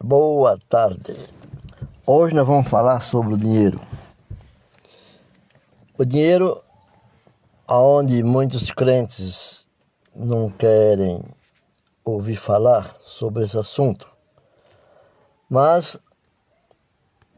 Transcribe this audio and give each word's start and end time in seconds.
Boa 0.00 0.56
tarde. 0.68 1.16
Hoje 2.06 2.32
nós 2.32 2.46
vamos 2.46 2.68
falar 2.68 3.00
sobre 3.00 3.34
o 3.34 3.36
dinheiro. 3.36 3.80
O 5.98 6.04
dinheiro, 6.04 6.62
aonde 7.66 8.22
muitos 8.22 8.70
crentes 8.70 9.66
não 10.14 10.50
querem 10.50 11.20
ouvir 12.04 12.36
falar 12.36 12.94
sobre 13.04 13.42
esse 13.42 13.58
assunto, 13.58 14.06
mas 15.50 15.98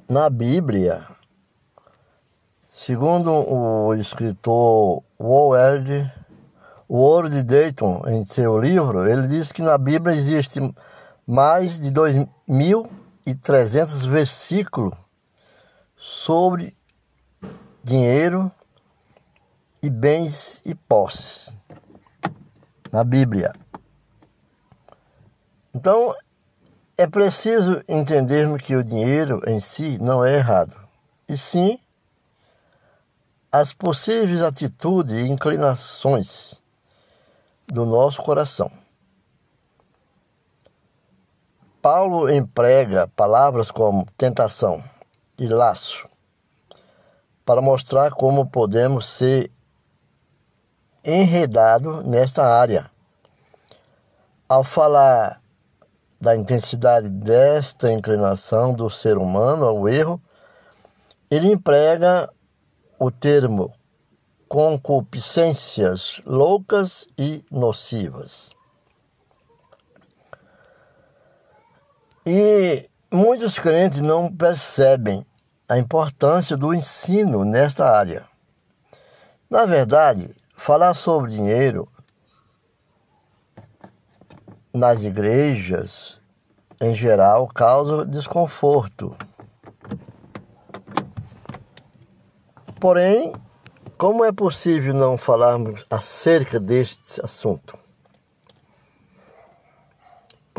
na 0.06 0.28
Bíblia, 0.28 1.06
segundo 2.68 3.32
o 3.32 3.94
escritor 3.94 5.02
Ward, 5.18 6.12
Ward 6.90 7.42
Dayton, 7.42 8.02
em 8.06 8.22
seu 8.26 8.60
livro, 8.60 9.08
ele 9.08 9.28
diz 9.28 9.50
que 9.50 9.62
na 9.62 9.78
Bíblia 9.78 10.14
existe 10.14 10.60
mais 11.30 11.78
de 11.78 11.90
2.300 11.92 14.08
versículos 14.08 14.92
sobre 15.96 16.76
dinheiro 17.84 18.50
e 19.80 19.88
bens 19.88 20.60
e 20.64 20.74
posses 20.74 21.56
na 22.92 23.04
Bíblia. 23.04 23.54
Então, 25.72 26.16
é 26.98 27.06
preciso 27.06 27.80
entendermos 27.88 28.60
que 28.60 28.74
o 28.74 28.82
dinheiro 28.82 29.40
em 29.46 29.60
si 29.60 30.02
não 30.02 30.24
é 30.24 30.34
errado, 30.34 30.76
e 31.28 31.38
sim 31.38 31.78
as 33.52 33.72
possíveis 33.72 34.42
atitudes 34.42 35.14
e 35.14 35.28
inclinações 35.28 36.60
do 37.68 37.86
nosso 37.86 38.20
coração. 38.20 38.79
Paulo 41.82 42.30
emprega 42.30 43.08
palavras 43.16 43.70
como 43.70 44.06
tentação 44.16 44.84
e 45.38 45.48
laço 45.48 46.06
para 47.44 47.62
mostrar 47.62 48.12
como 48.12 48.46
podemos 48.46 49.06
ser 49.06 49.50
enredados 51.02 52.04
nesta 52.04 52.44
área. 52.44 52.90
Ao 54.46 54.62
falar 54.62 55.40
da 56.20 56.36
intensidade 56.36 57.08
desta 57.08 57.90
inclinação 57.90 58.74
do 58.74 58.90
ser 58.90 59.16
humano 59.16 59.64
ao 59.64 59.88
erro, 59.88 60.20
ele 61.30 61.50
emprega 61.50 62.28
o 62.98 63.10
termo 63.10 63.72
concupiscências 64.46 66.20
loucas 66.26 67.06
e 67.16 67.42
nocivas. 67.50 68.50
E 72.26 72.88
muitos 73.10 73.58
crentes 73.58 74.02
não 74.02 74.30
percebem 74.30 75.24
a 75.66 75.78
importância 75.78 76.56
do 76.56 76.74
ensino 76.74 77.44
nesta 77.44 77.90
área. 77.90 78.26
Na 79.48 79.64
verdade, 79.64 80.34
falar 80.54 80.92
sobre 80.92 81.30
dinheiro 81.30 81.88
nas 84.72 85.02
igrejas, 85.02 86.20
em 86.80 86.94
geral, 86.94 87.48
causa 87.48 88.06
desconforto. 88.06 89.16
Porém, 92.78 93.32
como 93.96 94.24
é 94.24 94.32
possível 94.32 94.92
não 94.92 95.16
falarmos 95.16 95.84
acerca 95.90 96.60
deste 96.60 97.20
assunto? 97.24 97.78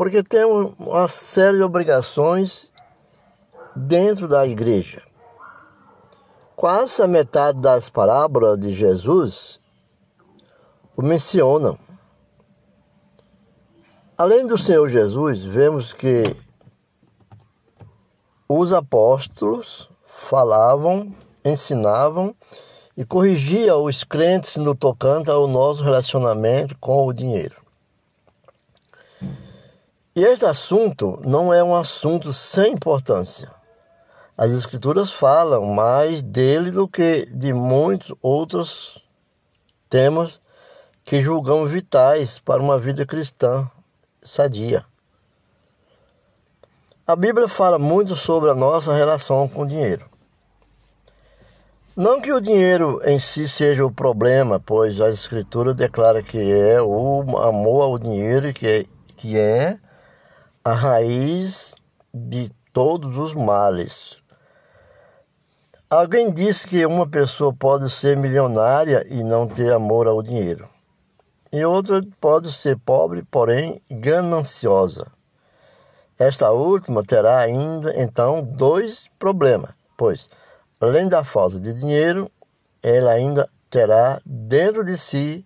Porque 0.02 0.20
temos 0.20 0.72
uma 0.80 1.06
série 1.06 1.58
de 1.58 1.62
obrigações 1.62 2.72
dentro 3.76 4.26
da 4.26 4.44
igreja. 4.44 5.00
Quase 6.56 7.00
a 7.00 7.06
metade 7.06 7.60
das 7.60 7.88
parábolas 7.88 8.58
de 8.58 8.74
Jesus 8.74 9.60
o 10.96 11.02
mencionam. 11.02 11.78
Além 14.18 14.44
do 14.44 14.58
Senhor 14.58 14.88
Jesus, 14.88 15.44
vemos 15.44 15.92
que 15.92 16.36
os 18.48 18.72
apóstolos 18.72 19.88
falavam, 20.04 21.14
ensinavam 21.44 22.34
e 22.96 23.04
corrigiam 23.04 23.84
os 23.84 24.02
crentes 24.02 24.56
no 24.56 24.74
tocante 24.74 25.30
ao 25.30 25.46
nosso 25.46 25.80
relacionamento 25.84 26.76
com 26.78 27.06
o 27.06 27.12
dinheiro. 27.12 27.61
E 30.14 30.22
este 30.22 30.44
assunto 30.44 31.18
não 31.24 31.54
é 31.54 31.64
um 31.64 31.74
assunto 31.74 32.34
sem 32.34 32.74
importância. 32.74 33.50
As 34.36 34.50
Escrituras 34.50 35.10
falam 35.10 35.64
mais 35.64 36.22
dele 36.22 36.70
do 36.70 36.86
que 36.86 37.24
de 37.26 37.54
muitos 37.54 38.14
outros 38.20 39.02
temas 39.88 40.38
que 41.02 41.22
julgamos 41.22 41.70
vitais 41.70 42.38
para 42.38 42.62
uma 42.62 42.78
vida 42.78 43.06
cristã 43.06 43.66
sadia. 44.22 44.84
A 47.06 47.16
Bíblia 47.16 47.48
fala 47.48 47.78
muito 47.78 48.14
sobre 48.14 48.50
a 48.50 48.54
nossa 48.54 48.92
relação 48.92 49.48
com 49.48 49.62
o 49.62 49.66
dinheiro. 49.66 50.04
Não 51.96 52.20
que 52.20 52.32
o 52.32 52.40
dinheiro 52.40 53.00
em 53.04 53.18
si 53.18 53.48
seja 53.48 53.84
o 53.84 53.92
problema, 53.92 54.60
pois 54.60 55.00
a 55.00 55.08
Escritura 55.08 55.72
declara 55.72 56.22
que 56.22 56.38
é 56.38 56.80
o 56.82 57.22
amor 57.38 57.82
ao 57.82 57.98
dinheiro 57.98 58.52
que 58.52 58.66
é, 58.66 58.84
que 59.16 59.38
é 59.38 59.78
a 60.64 60.74
raiz 60.74 61.74
de 62.14 62.48
todos 62.72 63.16
os 63.16 63.34
males. 63.34 64.22
Alguém 65.90 66.32
disse 66.32 66.68
que 66.68 66.86
uma 66.86 67.06
pessoa 67.06 67.52
pode 67.52 67.90
ser 67.90 68.16
milionária 68.16 69.04
e 69.10 69.24
não 69.24 69.48
ter 69.48 69.72
amor 69.72 70.06
ao 70.06 70.22
dinheiro. 70.22 70.68
E 71.52 71.64
outra 71.64 72.00
pode 72.20 72.52
ser 72.52 72.78
pobre, 72.78 73.24
porém 73.24 73.82
gananciosa. 73.90 75.10
Esta 76.16 76.52
última 76.52 77.02
terá 77.02 77.38
ainda 77.38 78.00
então 78.00 78.44
dois 78.44 79.10
problemas, 79.18 79.72
pois 79.96 80.28
além 80.80 81.08
da 81.08 81.24
falta 81.24 81.58
de 81.58 81.74
dinheiro, 81.74 82.30
ela 82.80 83.10
ainda 83.10 83.50
terá 83.68 84.20
dentro 84.24 84.84
de 84.84 84.96
si 84.96 85.44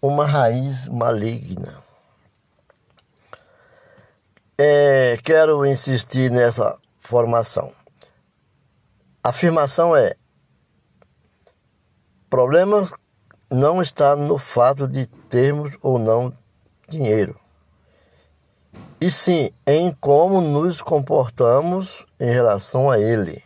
uma 0.00 0.26
raiz 0.26 0.88
maligna. 0.88 1.87
É, 4.60 5.16
quero 5.22 5.64
insistir 5.64 6.32
nessa 6.32 6.76
formação. 6.98 7.72
A 9.22 9.28
afirmação 9.28 9.94
é: 9.94 10.16
problema 12.28 12.90
não 13.48 13.80
está 13.80 14.16
no 14.16 14.36
fato 14.36 14.88
de 14.88 15.06
termos 15.06 15.76
ou 15.80 15.96
não 15.96 16.36
dinheiro, 16.88 17.38
e 19.00 19.08
sim 19.12 19.50
em 19.64 19.94
como 20.00 20.40
nos 20.40 20.82
comportamos 20.82 22.04
em 22.18 22.32
relação 22.32 22.90
a 22.90 22.98
ele. 22.98 23.40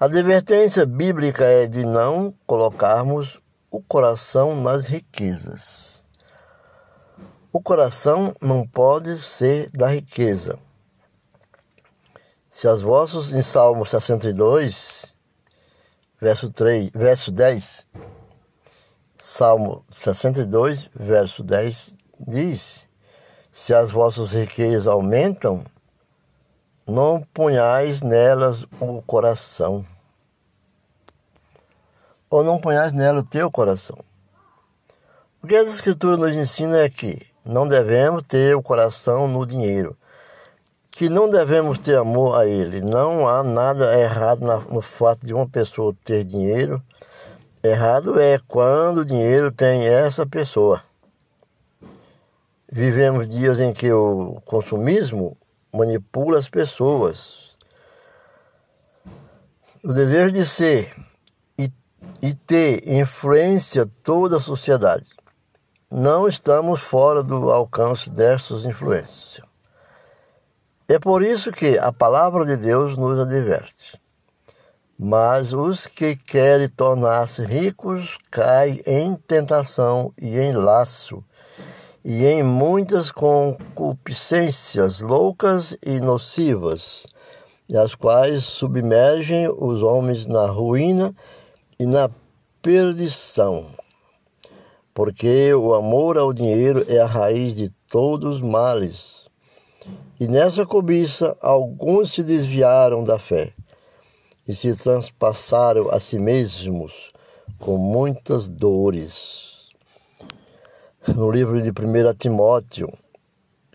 A 0.00 0.06
advertência 0.06 0.84
bíblica 0.84 1.44
é 1.44 1.68
de 1.68 1.84
não 1.86 2.34
colocarmos 2.44 3.40
o 3.70 3.80
coração 3.80 4.60
nas 4.60 4.88
riquezas. 4.88 5.89
O 7.52 7.60
coração 7.60 8.32
não 8.40 8.64
pode 8.64 9.18
ser 9.18 9.68
da 9.70 9.88
riqueza. 9.88 10.56
Se 12.48 12.68
as 12.68 12.80
vossas, 12.80 13.32
em 13.32 13.42
Salmo 13.42 13.84
62, 13.84 15.12
verso, 16.20 16.48
3, 16.48 16.90
verso 16.94 17.32
10, 17.32 17.88
Salmo 19.18 19.84
62, 19.90 20.88
verso 20.94 21.42
10 21.42 21.96
diz: 22.20 22.86
Se 23.50 23.74
as 23.74 23.90
vossas 23.90 24.30
riquezas 24.30 24.86
aumentam, 24.86 25.64
não 26.86 27.20
ponhais 27.34 28.00
nelas 28.00 28.62
o 28.80 29.02
coração. 29.02 29.84
Ou 32.30 32.44
não 32.44 32.60
ponhais 32.60 32.92
nela 32.92 33.20
o 33.20 33.24
teu 33.24 33.50
coração. 33.50 33.98
O 35.42 35.48
que 35.48 35.56
as 35.56 35.66
Escrituras 35.66 36.16
nos 36.16 36.32
ensinam 36.32 36.78
é 36.78 36.88
que 36.88 37.29
não 37.44 37.66
devemos 37.66 38.22
ter 38.22 38.54
o 38.54 38.62
coração 38.62 39.26
no 39.26 39.46
dinheiro, 39.46 39.96
que 40.90 41.08
não 41.08 41.30
devemos 41.30 41.78
ter 41.78 41.96
amor 41.96 42.38
a 42.38 42.46
ele. 42.46 42.80
Não 42.80 43.28
há 43.28 43.42
nada 43.42 43.98
errado 43.98 44.40
no 44.70 44.82
fato 44.82 45.24
de 45.24 45.32
uma 45.32 45.48
pessoa 45.48 45.94
ter 46.04 46.24
dinheiro. 46.24 46.82
Errado 47.62 48.20
é 48.20 48.38
quando 48.46 48.98
o 48.98 49.04
dinheiro 49.04 49.50
tem 49.50 49.86
essa 49.86 50.26
pessoa. 50.26 50.82
Vivemos 52.70 53.28
dias 53.28 53.58
em 53.58 53.72
que 53.72 53.90
o 53.90 54.40
consumismo 54.44 55.36
manipula 55.72 56.38
as 56.38 56.48
pessoas. 56.48 57.56
O 59.82 59.92
desejo 59.92 60.30
de 60.30 60.44
ser 60.44 60.94
e, 61.58 61.72
e 62.20 62.34
ter 62.34 62.86
influência 62.86 63.86
toda 64.02 64.36
a 64.36 64.40
sociedade 64.40 65.10
não 65.90 66.28
estamos 66.28 66.80
fora 66.80 67.20
do 67.20 67.50
alcance 67.50 68.08
dessas 68.08 68.64
influências. 68.64 69.44
É 70.86 71.00
por 71.00 71.20
isso 71.22 71.50
que 71.50 71.76
a 71.78 71.92
palavra 71.92 72.44
de 72.44 72.56
Deus 72.56 72.96
nos 72.96 73.18
adverte. 73.18 74.00
Mas 74.96 75.52
os 75.52 75.88
que 75.88 76.14
querem 76.14 76.68
tornar-se 76.68 77.44
ricos 77.44 78.18
caem 78.30 78.80
em 78.86 79.16
tentação 79.16 80.12
e 80.16 80.38
em 80.38 80.52
laço, 80.52 81.24
e 82.04 82.24
em 82.24 82.42
muitas 82.42 83.10
concupiscências 83.10 85.00
loucas 85.00 85.76
e 85.84 86.00
nocivas, 86.00 87.04
as 87.74 87.96
quais 87.96 88.44
submergem 88.44 89.48
os 89.48 89.82
homens 89.82 90.26
na 90.26 90.46
ruína 90.46 91.14
e 91.78 91.86
na 91.86 92.08
perdição. 92.62 93.80
Porque 94.92 95.54
o 95.54 95.74
amor 95.74 96.18
ao 96.18 96.32
dinheiro 96.32 96.84
é 96.88 96.98
a 96.98 97.06
raiz 97.06 97.54
de 97.54 97.70
todos 97.88 98.36
os 98.36 98.40
males. 98.40 99.26
E 100.18 100.26
nessa 100.26 100.66
cobiça 100.66 101.36
alguns 101.40 102.12
se 102.12 102.22
desviaram 102.22 103.02
da 103.02 103.18
fé 103.18 103.52
e 104.46 104.54
se 104.54 104.74
transpassaram 104.74 105.90
a 105.90 105.98
si 105.98 106.18
mesmos 106.18 107.10
com 107.58 107.76
muitas 107.76 108.48
dores. 108.48 109.68
No 111.14 111.30
livro 111.30 111.62
de 111.62 111.70
1 111.70 112.14
Timóteo, 112.18 112.92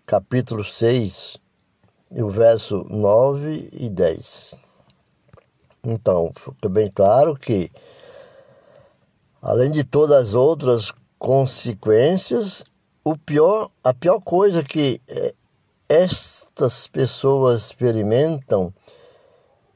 capítulo 0.06 0.64
6, 0.64 1.38
o 2.12 2.30
verso 2.30 2.86
9 2.90 3.70
e 3.72 3.90
10. 3.90 4.56
Então, 5.84 6.32
fica 6.36 6.70
bem 6.70 6.92
claro 6.92 7.36
que, 7.36 7.72
além 9.42 9.72
de 9.72 9.84
todas 9.84 10.30
as 10.30 10.34
outras 10.34 10.92
consequências, 11.26 12.64
o 13.04 13.18
pior, 13.18 13.72
a 13.84 13.92
pior 13.96 14.20
coisa 14.20 14.64
que 14.64 15.02
eh, 15.08 15.34
estas 15.90 16.86
pessoas 16.86 17.62
experimentam 17.62 18.72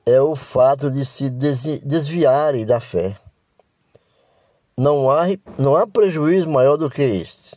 é 0.06 0.22
o 0.22 0.36
fato 0.36 0.92
de 0.92 1.04
se 1.04 1.28
desviarem 1.28 2.68
da 2.68 2.80
fé. 2.80 3.18
Não 4.78 5.10
há, 5.10 5.24
não 5.58 5.76
há 5.76 5.88
prejuízo 5.88 6.48
maior 6.48 6.78
do 6.78 6.88
que 6.88 7.02
este. 7.02 7.56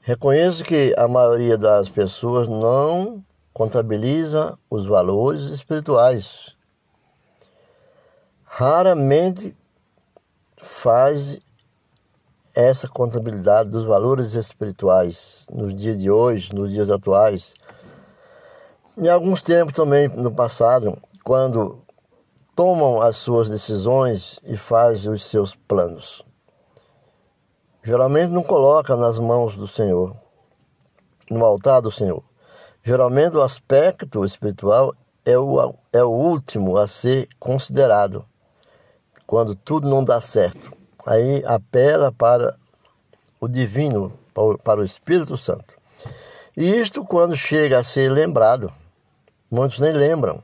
Reconheço 0.00 0.64
que 0.64 0.92
a 0.98 1.06
maioria 1.06 1.56
das 1.56 1.88
pessoas 1.88 2.48
não 2.48 3.24
contabiliza 3.52 4.58
os 4.68 4.84
valores 4.84 5.42
espirituais. 5.42 6.56
Raramente 8.42 9.56
faz 10.56 11.40
essa 12.60 12.88
contabilidade 12.88 13.70
dos 13.70 13.84
valores 13.84 14.34
espirituais 14.34 15.46
nos 15.50 15.74
dias 15.74 15.98
de 15.98 16.10
hoje, 16.10 16.54
nos 16.54 16.70
dias 16.70 16.90
atuais. 16.90 17.54
Em 18.96 19.08
alguns 19.08 19.42
tempos 19.42 19.74
também 19.74 20.08
no 20.08 20.30
passado, 20.30 20.96
quando 21.24 21.82
tomam 22.54 23.00
as 23.00 23.16
suas 23.16 23.48
decisões 23.48 24.38
e 24.44 24.56
fazem 24.56 25.12
os 25.12 25.24
seus 25.24 25.54
planos. 25.54 26.24
Geralmente 27.82 28.30
não 28.30 28.42
coloca 28.42 28.94
nas 28.94 29.18
mãos 29.18 29.56
do 29.56 29.66
Senhor, 29.66 30.14
no 31.30 31.44
altar 31.44 31.80
do 31.80 31.90
Senhor. 31.90 32.22
Geralmente 32.82 33.36
o 33.36 33.42
aspecto 33.42 34.24
espiritual 34.24 34.94
é 35.24 35.38
o, 35.38 35.74
é 35.92 36.02
o 36.02 36.10
último 36.10 36.76
a 36.76 36.86
ser 36.86 37.28
considerado. 37.38 38.24
Quando 39.26 39.54
tudo 39.54 39.88
não 39.88 40.04
dá 40.04 40.20
certo, 40.20 40.79
aí 41.06 41.42
apela 41.44 42.12
para 42.12 42.56
o 43.40 43.48
divino, 43.48 44.12
para 44.62 44.80
o 44.80 44.84
Espírito 44.84 45.36
Santo. 45.36 45.74
E 46.56 46.68
isto 46.68 47.04
quando 47.04 47.36
chega 47.36 47.78
a 47.78 47.84
ser 47.84 48.10
lembrado, 48.10 48.72
muitos 49.50 49.78
nem 49.78 49.92
lembram. 49.92 50.42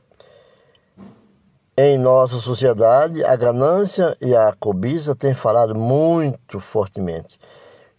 Em 1.77 1.97
nossa 1.97 2.37
sociedade, 2.37 3.23
a 3.23 3.35
ganância 3.35 4.17
e 4.19 4.35
a 4.35 4.51
cobiça 4.59 5.15
têm 5.15 5.35
falado 5.35 5.75
muito 5.75 6.59
fortemente. 6.59 7.37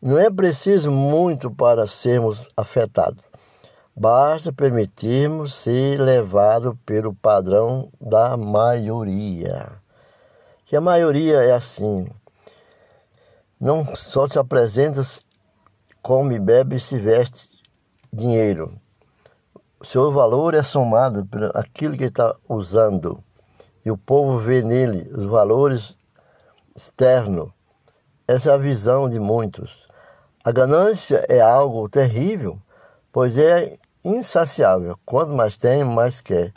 Não 0.02 0.18
é 0.18 0.28
preciso 0.30 0.90
muito 0.90 1.48
para 1.50 1.86
sermos 1.86 2.44
afetados. 2.56 3.22
Basta 3.94 4.52
permitirmos 4.52 5.54
ser 5.54 6.00
levados 6.00 6.74
pelo 6.86 7.14
padrão 7.14 7.88
da 8.00 8.36
maioria. 8.36 9.72
Que 10.64 10.76
a 10.76 10.80
maioria 10.80 11.42
é 11.42 11.52
assim. 11.52 12.08
Não 13.60 13.94
só 13.96 14.26
se 14.26 14.38
apresenta, 14.38 15.02
come, 16.00 16.38
bebe 16.38 16.76
e 16.76 16.80
se 16.80 16.98
veste 16.98 17.48
dinheiro. 18.12 18.78
O 19.80 19.84
seu 19.84 20.12
valor 20.12 20.54
é 20.54 20.62
somado 20.62 21.26
por 21.26 21.56
aquilo 21.56 21.96
que 21.96 22.04
está 22.04 22.36
usando 22.48 23.22
e 23.84 23.90
o 23.90 23.96
povo 23.96 24.38
vê 24.38 24.62
nele 24.62 25.10
os 25.14 25.24
valores 25.24 25.96
externos. 26.76 27.50
Essa 28.28 28.50
é 28.50 28.54
a 28.54 28.58
visão 28.58 29.08
de 29.08 29.18
muitos. 29.18 29.86
A 30.44 30.52
ganância 30.52 31.24
é 31.28 31.40
algo 31.40 31.88
terrível, 31.88 32.58
pois 33.10 33.38
é 33.38 33.76
insaciável. 34.04 34.96
Quanto 35.04 35.32
mais 35.32 35.56
tem, 35.56 35.82
mais 35.82 36.20
quer. 36.20 36.52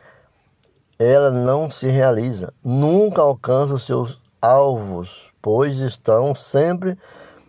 Ela 1.00 1.32
não 1.32 1.70
se 1.70 1.88
realiza, 1.88 2.54
nunca 2.64 3.22
alcança 3.22 3.74
os 3.74 3.86
seus 3.86 4.21
alvos, 4.42 5.32
pois 5.42 5.80
estão 5.80 6.34
sempre 6.34 6.98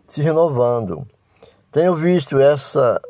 se 0.07 0.21
renovando. 0.21 1.07
Tenho 1.71 1.95
visto 1.95 2.39
essa 2.39 3.01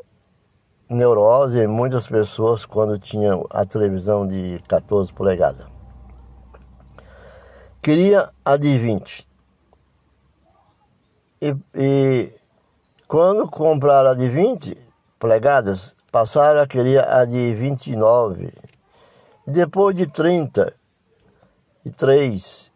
neurose 0.89 1.59
em 1.59 1.67
muitas 1.67 2.07
pessoas 2.07 2.65
quando 2.65 2.99
tinham 2.99 3.47
a 3.51 3.65
televisão 3.65 4.27
de 4.27 4.63
14 4.69 5.13
polegadas. 5.13 5.67
Queria 7.83 8.31
a 8.45 8.57
de 8.57 8.79
20. 8.79 9.29
E, 11.41 11.57
e 11.75 12.33
quando 13.09 13.51
compraram 13.51 14.11
a 14.11 14.15
de 14.15 14.29
20 14.29 14.79
polegadas, 15.19 15.97
passaram 16.13 16.61
a 16.61 16.67
querer 16.67 17.05
a 17.05 17.25
de 17.25 17.55
29. 17.55 18.53
E 19.49 19.51
depois 19.51 19.97
de 19.97 20.07
33 20.07 22.72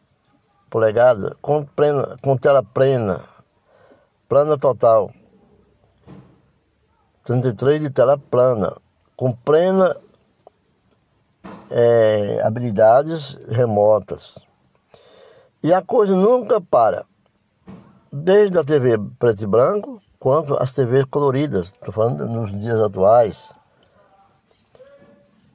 polegadas, 0.71 1.33
com, 1.41 1.65
plena, 1.65 2.17
com 2.23 2.37
tela 2.37 2.63
plena, 2.63 3.25
plana 4.29 4.57
total. 4.57 5.13
33 7.25 7.83
de 7.83 7.91
tela 7.91 8.17
plana, 8.17 8.77
com 9.17 9.33
plena 9.33 9.97
é, 11.71 12.41
habilidades 12.45 13.37
remotas. 13.49 14.39
E 15.63 15.73
a 15.73 15.83
coisa 15.83 16.15
nunca 16.15 16.61
para. 16.61 17.05
Desde 18.13 18.59
a 18.59 18.65
TV 18.65 18.99
preto 19.19 19.43
e 19.43 19.47
branco, 19.47 20.01
quanto 20.19 20.55
as 20.63 20.73
TVs 20.73 21.05
coloridas, 21.07 21.67
estou 21.67 21.93
falando 21.93 22.27
nos 22.27 22.57
dias 22.61 22.81
atuais. 22.81 23.51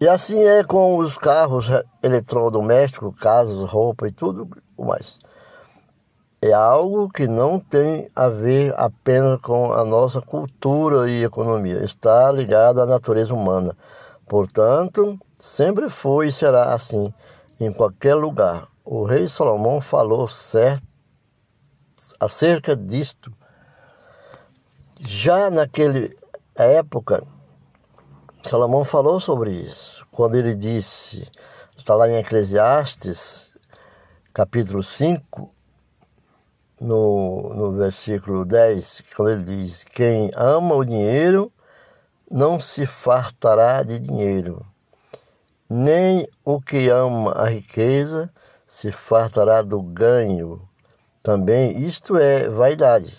E 0.02 0.10
assim 0.10 0.44
é 0.44 0.64
com 0.64 0.98
os 0.98 1.16
carros 1.16 1.68
eletrodomésticos, 2.02 3.16
casas, 3.20 3.64
roupa 3.70 4.08
e 4.08 4.12
tudo 4.12 4.50
mais. 4.76 5.20
É 6.42 6.52
algo 6.52 7.08
que 7.08 7.28
não 7.28 7.60
tem 7.60 8.10
a 8.16 8.28
ver 8.28 8.74
apenas 8.76 9.40
com 9.42 9.72
a 9.72 9.86
nossa 9.86 10.20
cultura 10.20 11.08
e 11.08 11.24
economia, 11.24 11.84
está 11.84 12.32
ligado 12.32 12.82
à 12.82 12.86
natureza 12.88 13.32
humana. 13.32 13.78
Portanto, 14.28 15.20
sempre 15.38 15.88
foi 15.88 16.30
e 16.30 16.32
será 16.32 16.74
assim 16.74 17.14
em 17.60 17.72
qualquer 17.72 18.16
lugar 18.16 18.72
o 18.84 19.04
rei 19.04 19.30
Salomão 19.30 19.80
falou 19.80 20.28
certo 20.28 20.84
acerca 22.20 22.76
disto. 22.76 23.32
Já 25.00 25.52
naquela 25.52 26.10
época, 26.56 27.24
Salomão 28.44 28.84
falou 28.84 29.20
sobre 29.20 29.52
isso, 29.52 30.06
quando 30.12 30.36
ele 30.36 30.56
disse, 30.56 31.30
está 31.78 31.96
lá 31.96 32.10
em 32.10 32.18
Eclesiastes, 32.18 33.54
capítulo 34.34 34.82
5, 34.82 35.52
no, 36.80 37.54
no 37.54 37.72
versículo 37.74 38.44
10, 38.44 39.04
quando 39.16 39.32
ele 39.32 39.44
diz: 39.44 39.84
Quem 39.84 40.32
ama 40.36 40.74
o 40.76 40.84
dinheiro 40.84 41.52
não 42.30 42.60
se 42.60 42.86
fartará 42.88 43.84
de 43.84 44.00
dinheiro, 44.00 44.66
nem 45.70 46.28
o 46.44 46.60
que 46.60 46.90
ama 46.90 47.34
a 47.34 47.48
riqueza 47.48 48.34
se 48.68 48.92
fartará 48.92 49.62
do 49.62 49.82
ganho 49.82 50.68
também. 51.22 51.86
Isto 51.86 52.18
é 52.18 52.50
vaidade. 52.50 53.16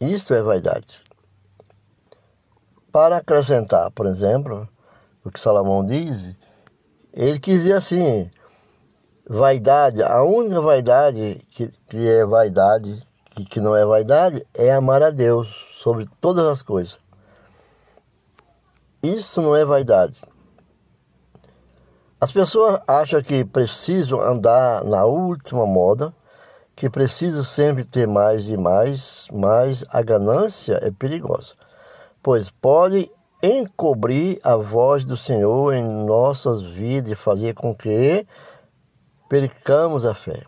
Isto 0.00 0.32
é 0.32 0.40
vaidade. 0.40 1.05
Para 2.96 3.18
acrescentar, 3.18 3.90
por 3.90 4.06
exemplo, 4.06 4.66
o 5.22 5.30
que 5.30 5.38
Salomão 5.38 5.84
diz, 5.84 6.34
ele 7.12 7.38
quis 7.38 7.60
dizer 7.60 7.74
assim: 7.74 8.30
vaidade, 9.28 10.02
a 10.02 10.22
única 10.22 10.62
vaidade 10.62 11.46
que, 11.50 11.70
que 11.88 12.08
é 12.08 12.24
vaidade, 12.24 13.06
que, 13.32 13.44
que 13.44 13.60
não 13.60 13.76
é 13.76 13.84
vaidade, 13.84 14.46
é 14.54 14.72
amar 14.72 15.02
a 15.02 15.10
Deus 15.10 15.46
sobre 15.76 16.08
todas 16.22 16.46
as 16.46 16.62
coisas. 16.62 16.98
Isso 19.02 19.42
não 19.42 19.54
é 19.54 19.62
vaidade. 19.62 20.22
As 22.18 22.32
pessoas 22.32 22.80
acham 22.88 23.22
que 23.22 23.44
precisam 23.44 24.22
andar 24.22 24.82
na 24.84 25.04
última 25.04 25.66
moda, 25.66 26.14
que 26.74 26.88
precisam 26.88 27.44
sempre 27.44 27.84
ter 27.84 28.08
mais 28.08 28.48
e 28.48 28.56
mais, 28.56 29.28
mas 29.30 29.84
a 29.90 30.00
ganância 30.00 30.80
é 30.82 30.90
perigosa, 30.90 31.52
pois 32.26 32.50
pode 32.50 33.08
encobrir 33.40 34.40
a 34.42 34.56
voz 34.56 35.04
do 35.04 35.16
Senhor 35.16 35.72
em 35.72 35.84
nossas 35.84 36.60
vidas 36.60 37.12
e 37.12 37.14
fazer 37.14 37.54
com 37.54 37.72
que 37.72 38.26
percamos 39.28 40.04
a 40.04 40.12
fé. 40.12 40.42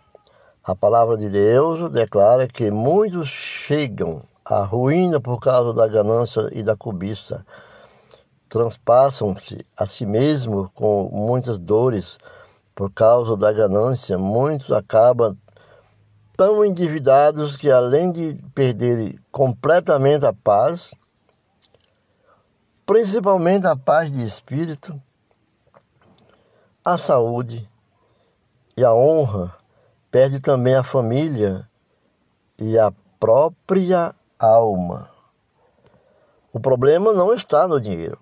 A 0.64 0.75
palavra 0.75 1.16
de 1.16 1.30
Deus 1.30 1.88
declara 1.88 2.49
que 2.49 2.68
muitos 2.68 3.28
chegam 3.28 4.25
à 4.44 4.64
ruína 4.64 5.20
por 5.20 5.38
causa 5.38 5.73
da 5.73 5.87
ganância 5.87 6.50
e 6.50 6.64
da 6.64 6.76
cobiça 6.76 7.47
transpassam-se 8.49 9.64
a 9.76 9.87
si 9.87 10.04
mesmo 10.04 10.68
com 10.75 11.08
muitas 11.12 11.61
dores 11.61 12.18
por 12.75 12.90
causa 12.90 13.37
da 13.37 13.52
ganância. 13.52 14.18
Muitos 14.18 14.73
acabam 14.73 15.37
tão 16.37 16.64
endividados 16.64 17.56
que, 17.56 17.70
além 17.70 18.11
de 18.11 18.37
perderem 18.52 19.16
completamente 19.30 20.26
a 20.26 20.32
paz, 20.32 20.90
principalmente 22.88 23.66
a 23.66 23.76
paz 23.76 24.11
de 24.11 24.23
espírito, 24.23 24.99
a 26.83 26.97
saúde 26.97 27.68
e 28.75 28.83
a 28.83 28.95
honra, 28.95 29.54
perde 30.11 30.40
também 30.40 30.75
a 30.75 30.83
família 30.83 31.68
e 32.59 32.78
a 32.78 32.90
própria 33.21 34.14
alma. 34.38 35.11
O 36.50 36.59
problema 36.59 37.12
não 37.12 37.35
está 37.35 37.68
no 37.68 37.78
dinheiro 37.78 38.18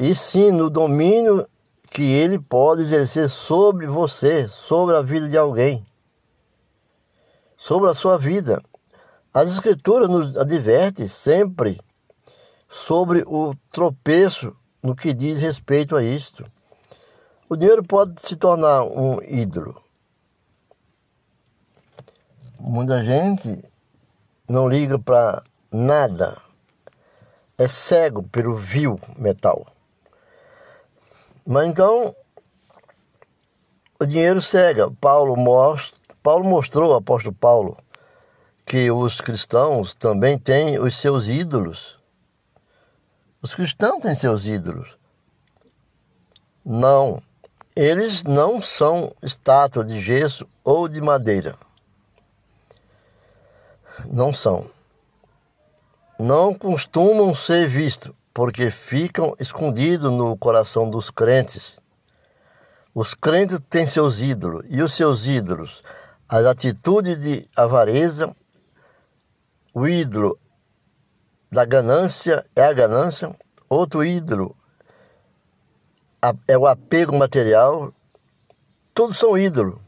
e 0.00 0.14
sim 0.14 0.50
no 0.50 0.70
domínio 0.70 1.46
que 1.90 2.02
ele 2.02 2.38
pode 2.38 2.84
exercer 2.84 3.28
sobre 3.28 3.86
você, 3.86 4.48
sobre 4.48 4.96
a 4.96 5.02
vida 5.02 5.28
de 5.28 5.36
alguém, 5.36 5.86
sobre 7.54 7.90
a 7.90 7.94
sua 7.94 8.16
vida. 8.16 8.62
As 9.36 9.50
Escrituras 9.50 10.08
nos 10.08 10.34
advertem 10.34 11.06
sempre 11.06 11.78
sobre 12.66 13.22
o 13.26 13.54
tropeço 13.70 14.56
no 14.82 14.96
que 14.96 15.12
diz 15.12 15.42
respeito 15.42 15.94
a 15.94 16.02
isto. 16.02 16.50
O 17.46 17.54
dinheiro 17.54 17.84
pode 17.84 18.18
se 18.22 18.34
tornar 18.34 18.84
um 18.84 19.20
ídolo. 19.22 19.78
Muita 22.58 23.04
gente 23.04 23.62
não 24.48 24.70
liga 24.70 24.98
para 24.98 25.42
nada, 25.70 26.40
é 27.58 27.68
cego 27.68 28.22
pelo 28.22 28.56
vil 28.56 28.98
metal. 29.18 29.66
Mas 31.46 31.68
então 31.68 32.16
o 34.00 34.06
dinheiro 34.06 34.40
cega. 34.40 34.90
Paulo, 34.98 35.36
mostra, 35.36 35.94
Paulo 36.22 36.44
mostrou, 36.46 36.92
o 36.92 36.94
apóstolo 36.94 37.34
Paulo, 37.34 37.76
que 38.66 38.90
os 38.90 39.20
cristãos 39.20 39.94
também 39.94 40.36
têm 40.36 40.76
os 40.80 40.98
seus 40.98 41.28
ídolos. 41.28 41.96
Os 43.40 43.54
cristãos 43.54 44.00
têm 44.02 44.16
seus 44.16 44.44
ídolos. 44.44 44.98
Não, 46.64 47.22
eles 47.76 48.24
não 48.24 48.60
são 48.60 49.14
estátuas 49.22 49.86
de 49.86 50.00
gesso 50.00 50.48
ou 50.64 50.88
de 50.88 51.00
madeira. 51.00 51.56
Não 54.04 54.34
são. 54.34 54.68
Não 56.18 56.52
costumam 56.52 57.36
ser 57.36 57.68
vistos 57.68 58.12
porque 58.34 58.70
ficam 58.70 59.36
escondidos 59.38 60.12
no 60.12 60.36
coração 60.36 60.90
dos 60.90 61.08
crentes. 61.08 61.78
Os 62.92 63.14
crentes 63.14 63.60
têm 63.70 63.86
seus 63.86 64.20
ídolos, 64.20 64.64
e 64.68 64.82
os 64.82 64.92
seus 64.92 65.24
ídolos, 65.24 65.82
as 66.28 66.44
atitudes 66.44 67.22
de 67.22 67.48
avareza, 67.54 68.34
o 69.76 69.86
ídolo 69.86 70.38
da 71.52 71.66
ganância 71.66 72.46
é 72.56 72.64
a 72.64 72.72
ganância, 72.72 73.36
outro 73.68 74.02
ídolo 74.02 74.56
é 76.48 76.56
o 76.56 76.66
apego 76.66 77.14
material, 77.14 77.92
todos 78.94 79.18
são 79.18 79.36
ídolos. 79.36 79.78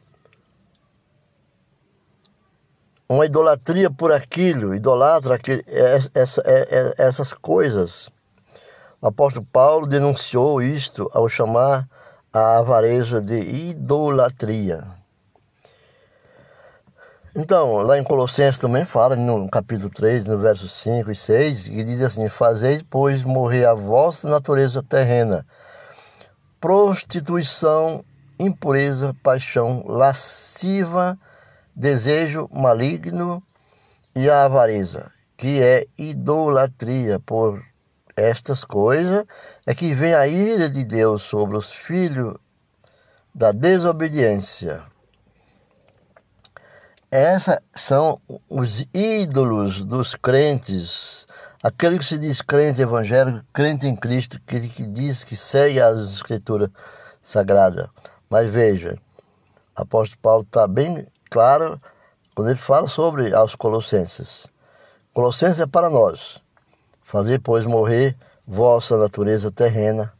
Uma 3.08 3.24
idolatria 3.24 3.90
por 3.90 4.12
aquilo, 4.12 4.74
idolatra 4.74 5.36
aquilo, 5.36 5.62
é, 5.66 5.98
essa, 6.12 6.42
é, 6.44 6.68
é, 6.70 6.94
essas 6.98 7.32
coisas. 7.32 8.10
O 9.00 9.06
apóstolo 9.06 9.46
Paulo 9.50 9.86
denunciou 9.86 10.60
isto 10.60 11.10
ao 11.14 11.30
chamar 11.30 11.88
a 12.30 12.58
avareza 12.58 13.22
de 13.22 13.38
idolatria. 13.40 14.97
Então, 17.34 17.76
lá 17.82 17.98
em 17.98 18.04
Colossenses 18.04 18.58
também 18.58 18.84
fala, 18.84 19.14
no 19.14 19.48
capítulo 19.48 19.90
3, 19.90 20.24
no 20.24 20.38
verso 20.38 20.68
5 20.68 21.10
e 21.10 21.14
6, 21.14 21.68
que 21.68 21.84
diz 21.84 22.02
assim: 22.02 22.28
Fazeis, 22.28 22.82
pois, 22.82 23.22
morrer 23.22 23.66
a 23.66 23.74
vossa 23.74 24.28
natureza 24.28 24.82
terrena, 24.82 25.46
prostituição, 26.60 28.04
impureza, 28.38 29.14
paixão, 29.22 29.84
lasciva, 29.86 31.18
desejo 31.76 32.48
maligno 32.52 33.42
e 34.16 34.28
a 34.28 34.44
avareza, 34.44 35.12
que 35.36 35.62
é 35.62 35.86
idolatria, 35.96 37.20
por 37.20 37.62
estas 38.16 38.64
coisas 38.64 39.24
é 39.64 39.74
que 39.74 39.92
vem 39.92 40.12
a 40.12 40.26
ira 40.26 40.68
de 40.68 40.84
Deus 40.84 41.22
sobre 41.22 41.56
os 41.56 41.72
filhos 41.72 42.36
da 43.32 43.52
desobediência. 43.52 44.82
Esses 47.10 47.56
são 47.74 48.20
os 48.50 48.84
ídolos 48.92 49.82
dos 49.82 50.14
crentes, 50.14 51.26
aquele 51.62 51.98
que 51.98 52.04
se 52.04 52.18
diz 52.18 52.42
crente 52.42 52.82
evangélico, 52.82 53.42
crente 53.50 53.86
em 53.86 53.96
Cristo, 53.96 54.38
que, 54.46 54.68
que 54.68 54.86
diz 54.86 55.24
que 55.24 55.34
segue 55.34 55.80
as 55.80 55.98
escrituras 56.00 56.68
sagradas. 57.22 57.88
Mas 58.28 58.50
veja, 58.50 58.98
apóstolo 59.74 60.20
Paulo 60.20 60.42
está 60.42 60.68
bem 60.68 61.06
claro 61.30 61.80
quando 62.34 62.50
ele 62.50 62.58
fala 62.58 62.86
sobre 62.86 63.34
os 63.34 63.54
colossenses. 63.54 64.46
Colossenses 65.14 65.60
é 65.60 65.66
para 65.66 65.88
nós. 65.88 66.42
Fazer, 67.02 67.40
pois, 67.40 67.64
morrer 67.64 68.14
vossa 68.46 68.98
natureza 68.98 69.50
terrena, 69.50 70.12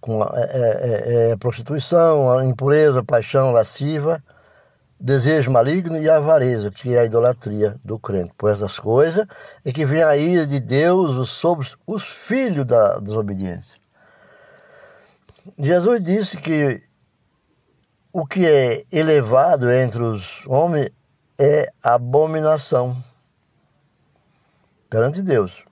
com 0.00 0.22
a, 0.22 0.32
é, 0.36 0.40
é, 0.40 1.28
é, 1.28 1.30
é 1.32 1.36
prostituição, 1.36 2.32
a 2.32 2.46
impureza, 2.46 3.04
paixão 3.04 3.52
lasciva, 3.52 4.22
desejo 4.98 5.50
maligno 5.50 5.98
e 5.98 6.08
avareza, 6.08 6.70
que 6.70 6.94
é 6.94 7.00
a 7.00 7.04
idolatria 7.04 7.78
do 7.84 7.98
crente. 7.98 8.32
Por 8.36 8.50
essas 8.50 8.78
coisas 8.78 9.26
é 9.64 9.72
que 9.72 9.84
vem 9.84 10.02
a 10.02 10.16
ira 10.16 10.46
de 10.46 10.58
Deus 10.60 11.28
sobre 11.30 11.68
os 11.86 12.02
filhos 12.02 12.64
da 12.64 12.98
desobediência. 12.98 13.76
Jesus 15.58 16.02
disse 16.02 16.36
que 16.36 16.82
o 18.12 18.26
que 18.26 18.46
é 18.46 18.84
elevado 18.90 19.70
entre 19.70 20.02
os 20.02 20.44
homens 20.46 20.90
é 21.38 21.70
abominação 21.82 22.96
perante 24.88 25.20
Deus 25.20 25.66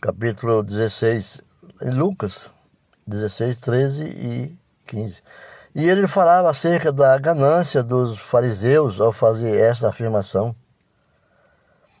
capítulo 0.00 0.62
16, 0.62 1.40
em 1.82 1.90
Lucas 1.90 2.54
16, 3.06 3.58
13 3.58 4.04
e 4.04 4.58
15. 4.86 5.22
E 5.74 5.88
ele 5.88 6.06
falava 6.08 6.50
acerca 6.50 6.92
da 6.92 7.16
ganância 7.18 7.82
dos 7.82 8.18
fariseus 8.18 9.00
ao 9.00 9.12
fazer 9.12 9.56
essa 9.56 9.88
afirmação. 9.88 10.54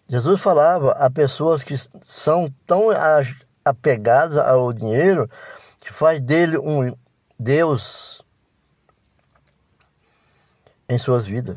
Jesus 0.08 0.40
falava 0.40 0.92
a 0.92 1.10
pessoas 1.10 1.62
que 1.62 1.74
são 2.02 2.52
tão 2.66 2.86
apegadas 3.64 4.38
ao 4.38 4.72
dinheiro 4.72 5.30
que 5.80 5.92
faz 5.92 6.20
dele 6.20 6.56
um 6.56 6.96
Deus 7.38 8.22
em 10.88 10.98
suas 10.98 11.26
vidas. 11.26 11.56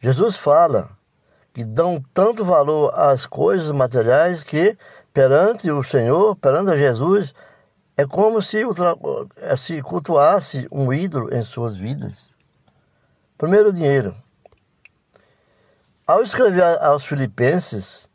Jesus 0.00 0.36
fala 0.36 0.90
que 1.52 1.64
dão 1.64 2.02
tanto 2.12 2.44
valor 2.44 2.92
às 2.98 3.26
coisas 3.26 3.70
materiais 3.70 4.42
que 4.42 4.76
perante 5.12 5.70
o 5.70 5.82
Senhor, 5.82 6.34
perante 6.36 6.76
Jesus, 6.78 7.34
é 8.00 8.06
como 8.06 8.40
se, 8.40 8.62
se 9.56 9.82
cultuasse 9.82 10.66
um 10.70 10.92
ídolo 10.92 11.34
em 11.34 11.44
suas 11.44 11.76
vidas. 11.76 12.30
Primeiro, 13.36 13.72
dinheiro. 13.72 14.14
Ao 16.06 16.22
escrever 16.22 16.62
aos 16.82 17.04
Filipenses, 17.06 18.08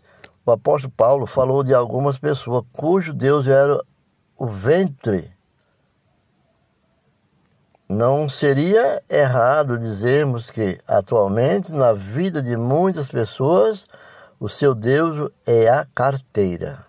o 0.46 0.52
apóstolo 0.52 0.94
Paulo 0.96 1.26
falou 1.26 1.64
de 1.64 1.74
algumas 1.74 2.18
pessoas 2.18 2.64
cujo 2.74 3.14
Deus 3.14 3.48
era 3.48 3.82
o 4.38 4.48
ventre 4.48 5.36
não 7.88 8.28
seria 8.28 9.04
errado 9.08 9.78
dizermos 9.78 10.50
que, 10.50 10.80
atualmente, 10.88 11.72
na 11.72 11.94
vida 11.94 12.42
de 12.42 12.58
muitas 12.58 13.10
pessoas, 13.10 13.86
O 14.38 14.50
seu 14.50 14.76
Deus 14.76 15.32
é 15.46 15.70
a 15.70 15.86
carteira. 15.96 16.86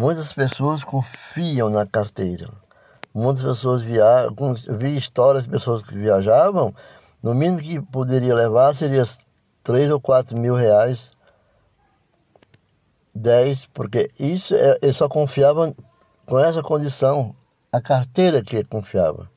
Muitas 0.00 0.32
pessoas 0.32 0.82
confiam 0.82 1.68
na 1.68 1.84
carteira. 1.84 2.50
Muitas 3.12 3.42
pessoas 3.42 3.82
viajam, 3.82 4.34
vi 4.78 4.96
histórias 4.96 5.44
de 5.44 5.50
pessoas 5.50 5.82
que 5.82 5.94
viajavam, 5.94 6.74
no 7.22 7.34
mínimo 7.34 7.60
que 7.60 7.82
poderia 7.82 8.34
levar 8.34 8.74
seria 8.74 9.04
3 9.62 9.90
ou 9.90 10.00
4 10.00 10.34
mil 10.38 10.54
reais, 10.54 11.10
10, 13.14 13.66
porque 13.66 14.10
isso 14.18 14.54
é, 14.54 14.78
ele 14.80 14.94
só 14.94 15.06
confiava 15.06 15.76
com 16.24 16.38
essa 16.38 16.62
condição, 16.62 17.36
a 17.70 17.78
carteira 17.78 18.42
que 18.42 18.56
ele 18.56 18.64
confiava. 18.64 19.30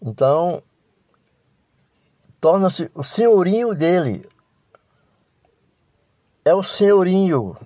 Então, 0.00 0.62
torna-se 2.40 2.88
o 2.94 3.02
senhorinho 3.02 3.74
dele. 3.74 4.28
É 6.44 6.54
o 6.54 6.62
senhorinho, 6.62 7.56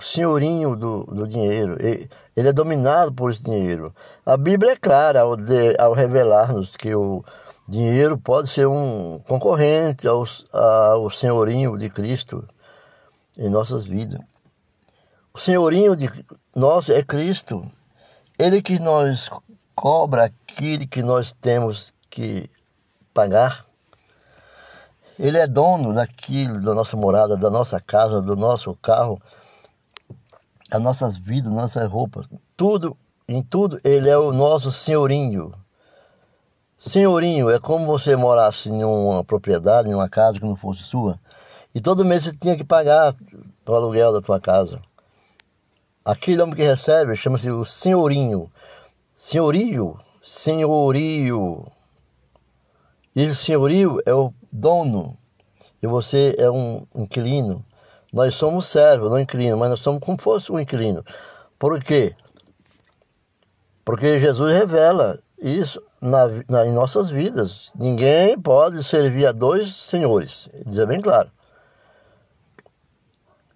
senhorinho 0.00 0.76
do, 0.76 1.04
do 1.04 1.26
dinheiro. 1.26 1.76
Ele, 1.80 2.08
é 2.36 2.52
dominado 2.52 3.12
por 3.12 3.30
esse 3.30 3.42
dinheiro. 3.42 3.94
A 4.24 4.36
Bíblia 4.36 4.72
é 4.72 4.76
clara 4.76 5.22
ao, 5.22 5.36
ao 5.78 5.92
revelar-nos 5.92 6.76
que 6.76 6.94
o 6.94 7.24
dinheiro 7.66 8.16
pode 8.16 8.48
ser 8.48 8.66
um 8.66 9.18
concorrente 9.26 10.06
ao, 10.06 10.24
ao 10.52 11.10
senhorinho 11.10 11.76
de 11.76 11.90
Cristo 11.90 12.46
em 13.36 13.48
nossas 13.48 13.84
vidas. 13.84 14.20
O 15.32 15.38
senhorinho 15.38 15.94
de 15.94 16.10
nosso 16.54 16.92
é 16.92 17.02
Cristo. 17.02 17.70
Ele 18.38 18.62
que 18.62 18.78
nos 18.78 19.30
cobra 19.74 20.24
aquilo 20.24 20.86
que 20.88 21.02
nós 21.02 21.32
temos 21.32 21.92
que 22.10 22.50
pagar. 23.14 23.64
Ele 25.18 25.38
é 25.38 25.46
dono 25.46 25.94
daquilo, 25.94 26.60
da 26.60 26.74
nossa 26.74 26.96
morada, 26.96 27.36
da 27.36 27.50
nossa 27.50 27.80
casa, 27.80 28.22
do 28.22 28.36
nosso 28.36 28.74
carro, 28.76 29.20
das 30.68 30.82
nossas 30.82 31.16
vidas, 31.16 31.50
nossas 31.50 31.90
roupas. 31.90 32.26
Tudo, 32.56 32.96
em 33.26 33.42
tudo, 33.42 33.80
ele 33.84 34.08
é 34.08 34.18
o 34.18 34.32
nosso 34.32 34.70
senhorinho. 34.70 35.52
Senhorinho 36.78 37.50
é 37.50 37.58
como 37.58 37.86
você 37.86 38.14
morasse 38.14 38.68
em 38.68 38.84
uma 38.84 39.24
propriedade, 39.24 39.88
em 39.88 39.94
uma 39.94 40.08
casa 40.08 40.38
que 40.38 40.46
não 40.46 40.54
fosse 40.54 40.82
sua, 40.82 41.18
e 41.74 41.80
todo 41.80 42.04
mês 42.04 42.24
você 42.24 42.36
tinha 42.36 42.56
que 42.56 42.64
pagar 42.64 43.14
o 43.66 43.74
aluguel 43.74 44.12
da 44.12 44.20
tua 44.20 44.40
casa. 44.40 44.80
Aquele 46.04 46.40
homem 46.40 46.54
que 46.54 46.62
recebe 46.62 47.16
chama-se 47.16 47.50
o 47.50 47.64
senhorinho. 47.64 48.50
Senhorio, 49.16 49.98
senhorio. 50.22 51.66
Esse 53.14 53.36
senhorio 53.36 54.00
é 54.06 54.14
o 54.14 54.32
dono 54.50 55.18
e 55.82 55.86
você 55.86 56.34
é 56.38 56.50
um 56.50 56.86
inquilino. 56.94 57.64
Nós 58.12 58.34
somos 58.34 58.66
servos, 58.66 59.10
não 59.10 59.18
inquilino, 59.18 59.56
mas 59.56 59.70
nós 59.70 59.80
somos 59.80 60.00
como 60.00 60.20
fosse 60.20 60.50
um 60.50 60.58
inquilino. 60.58 61.04
Por 61.58 61.82
quê? 61.82 62.14
Porque 63.84 64.18
Jesus 64.20 64.52
revela 64.52 65.18
isso 65.38 65.82
na, 66.00 66.28
na, 66.48 66.66
em 66.66 66.72
nossas 66.72 67.10
vidas. 67.10 67.72
Ninguém 67.74 68.38
pode 68.38 68.82
servir 68.84 69.26
a 69.26 69.32
dois 69.32 69.74
senhores, 69.74 70.48
dizer 70.64 70.86
bem 70.86 71.00
claro. 71.00 71.30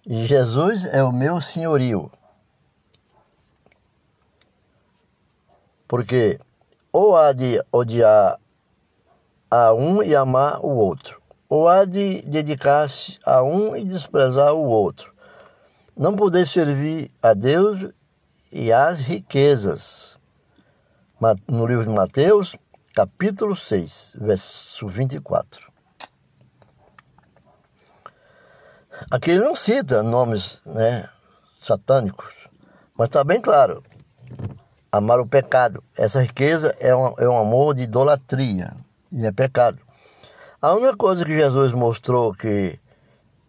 E 0.05 0.25
Jesus 0.25 0.85
é 0.85 1.03
o 1.03 1.11
meu 1.11 1.39
senhorio. 1.39 2.11
Porque 5.87 6.39
ou 6.91 7.17
há 7.17 7.33
de 7.33 7.59
odiar 7.71 8.39
a 9.49 9.73
um 9.73 10.03
e 10.03 10.15
amar 10.15 10.59
o 10.63 10.69
outro, 10.69 11.21
ou 11.53 11.69
há 11.69 11.85
de 11.85 12.23
dedicar-se 12.23 13.19
a 13.23 13.43
um 13.43 13.75
e 13.75 13.85
desprezar 13.85 14.55
o 14.55 14.63
outro. 14.63 15.11
Não 15.95 16.15
poder 16.15 16.47
servir 16.47 17.11
a 17.21 17.35
Deus 17.35 17.91
e 18.51 18.73
às 18.73 19.01
riquezas. 19.01 20.17
No 21.47 21.67
livro 21.67 21.83
de 21.83 21.91
Mateus, 21.91 22.55
capítulo 22.95 23.55
6, 23.55 24.15
verso 24.19 24.87
24. 24.87 25.71
Aqui 29.11 29.29
ele 29.29 29.45
não 29.45 29.55
cita 29.55 30.01
nomes 30.01 30.59
né, 30.65 31.07
satânicos, 31.61 32.33
mas 32.97 33.09
está 33.09 33.23
bem 33.23 33.39
claro 33.39 33.83
amar 34.91 35.19
o 35.19 35.27
pecado. 35.27 35.83
Essa 35.95 36.19
riqueza 36.19 36.75
é 36.79 36.95
um, 36.95 37.13
é 37.19 37.29
um 37.29 37.37
amor 37.37 37.75
de 37.75 37.83
idolatria 37.83 38.75
e 39.11 39.23
é 39.23 39.31
pecado. 39.31 39.92
A 40.63 40.75
única 40.75 40.95
coisa 40.95 41.25
que 41.25 41.35
Jesus 41.35 41.73
mostrou 41.73 42.33
que 42.33 42.79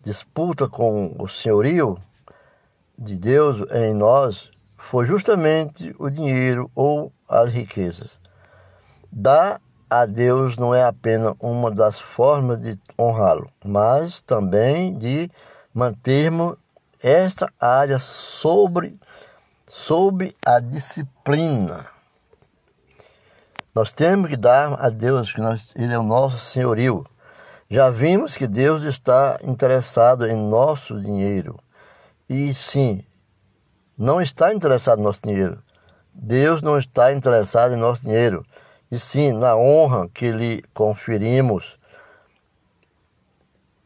disputa 0.02 0.68
com 0.68 1.14
o 1.16 1.28
senhorio 1.28 1.96
de 2.98 3.16
Deus 3.16 3.58
em 3.70 3.94
nós 3.94 4.50
foi 4.76 5.06
justamente 5.06 5.94
o 5.96 6.10
dinheiro 6.10 6.68
ou 6.74 7.12
as 7.28 7.50
riquezas. 7.50 8.18
Dar 9.12 9.60
a 9.88 10.06
Deus 10.06 10.56
não 10.56 10.74
é 10.74 10.82
apenas 10.82 11.34
uma 11.38 11.70
das 11.70 12.00
formas 12.00 12.58
de 12.58 12.76
honrá-lo, 12.98 13.48
mas 13.64 14.20
também 14.20 14.98
de 14.98 15.30
mantermos 15.72 16.56
esta 17.00 17.48
área 17.60 18.00
sobre 18.00 18.98
sob 19.68 20.34
a 20.44 20.58
disciplina. 20.58 21.93
Nós 23.74 23.92
temos 23.92 24.30
que 24.30 24.36
dar 24.36 24.80
a 24.80 24.88
Deus 24.88 25.32
que 25.32 25.40
nós, 25.40 25.72
Ele 25.74 25.92
é 25.92 25.98
o 25.98 26.02
nosso 26.02 26.38
senhorio. 26.38 27.04
Já 27.68 27.90
vimos 27.90 28.36
que 28.36 28.46
Deus 28.46 28.82
está 28.82 29.36
interessado 29.42 30.26
em 30.26 30.36
nosso 30.36 31.00
dinheiro. 31.00 31.58
E 32.28 32.54
sim, 32.54 33.04
não 33.98 34.20
está 34.20 34.54
interessado 34.54 34.98
no 34.98 35.04
nosso 35.04 35.22
dinheiro. 35.22 35.60
Deus 36.12 36.62
não 36.62 36.78
está 36.78 37.12
interessado 37.12 37.74
em 37.74 37.76
nosso 37.76 38.02
dinheiro. 38.02 38.44
E 38.92 38.96
sim, 38.96 39.32
na 39.32 39.56
honra 39.56 40.08
que 40.08 40.30
lhe 40.30 40.62
conferimos. 40.72 41.76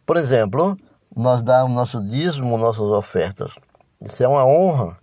Por 0.05 0.19
exemplo, 0.19 0.77
nós 1.17 1.43
damos 1.43 1.75
nosso 1.75 2.05
dízimo, 2.05 2.59
nossas 2.59 2.83
ofertas. 2.83 3.55
Isso 4.03 4.23
é 4.23 4.29
uma 4.29 4.45
honra 4.45 4.99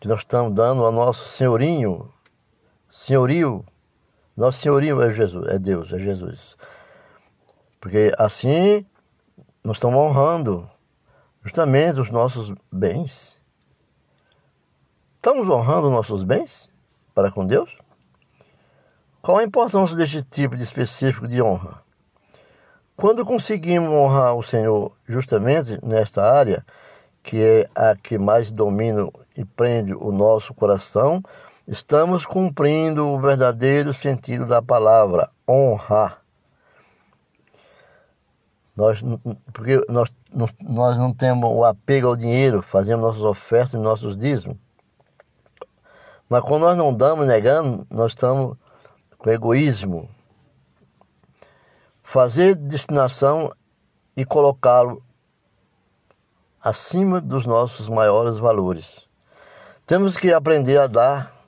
que 0.00 0.08
nós 0.08 0.22
estamos 0.22 0.52
dando 0.54 0.84
ao 0.84 0.90
nosso 0.90 1.28
senhorinho, 1.28 2.12
senhorio, 2.90 3.64
nosso 4.36 4.58
senhorio 4.58 5.00
é 5.02 5.10
Jesus, 5.10 5.46
é 5.48 5.58
Deus, 5.58 5.92
é 5.92 5.98
Jesus. 5.98 6.56
Porque 7.80 8.12
assim 8.18 8.84
nós 9.62 9.76
estamos 9.76 9.98
honrando 9.98 10.68
justamente 11.42 12.00
os 12.00 12.10
nossos 12.10 12.52
bens. 12.70 13.38
Estamos 15.16 15.48
honrando 15.48 15.90
nossos 15.90 16.22
bens 16.22 16.70
para 17.14 17.30
com 17.30 17.46
Deus? 17.46 17.78
Qual 19.22 19.36
a 19.36 19.44
importância 19.44 19.94
deste 19.96 20.22
tipo 20.22 20.56
de 20.56 20.62
específico 20.62 21.28
de 21.28 21.42
honra? 21.42 21.82
Quando 22.96 23.24
conseguimos 23.24 23.90
honrar 23.90 24.34
o 24.34 24.42
Senhor 24.42 24.92
justamente 25.06 25.78
nesta 25.84 26.22
área, 26.22 26.64
que 27.22 27.42
é 27.42 27.70
a 27.74 27.94
que 27.94 28.18
mais 28.18 28.50
domina 28.50 29.08
e 29.36 29.44
prende 29.44 29.94
o 29.94 30.10
nosso 30.10 30.54
coração, 30.54 31.22
estamos 31.66 32.24
cumprindo 32.24 33.06
o 33.06 33.20
verdadeiro 33.20 33.92
sentido 33.92 34.46
da 34.46 34.62
palavra 34.62 35.30
honrar. 35.48 36.22
Nós, 38.76 39.02
porque 39.52 39.84
nós, 39.88 40.08
nós 40.60 40.96
não 40.96 41.12
temos 41.12 41.50
o 41.50 41.64
apego 41.64 42.08
ao 42.08 42.16
dinheiro, 42.16 42.62
fazemos 42.62 43.04
nossas 43.04 43.22
ofertas 43.22 43.74
e 43.74 43.78
nossos 43.78 44.16
dízimos. 44.16 44.56
Mas 46.28 46.42
quando 46.42 46.62
nós 46.62 46.76
não 46.78 46.94
damos 46.94 47.26
negando, 47.26 47.86
nós 47.90 48.12
estamos 48.12 48.56
com 49.18 49.30
egoísmo. 49.30 50.08
Fazer 52.02 52.54
destinação 52.54 53.52
e 54.16 54.24
colocá-lo 54.24 55.02
acima 56.62 57.20
dos 57.20 57.46
nossos 57.46 57.88
maiores 57.88 58.38
valores. 58.38 59.08
Temos 59.86 60.16
que 60.16 60.32
aprender 60.32 60.78
a 60.78 60.86
dar 60.86 61.39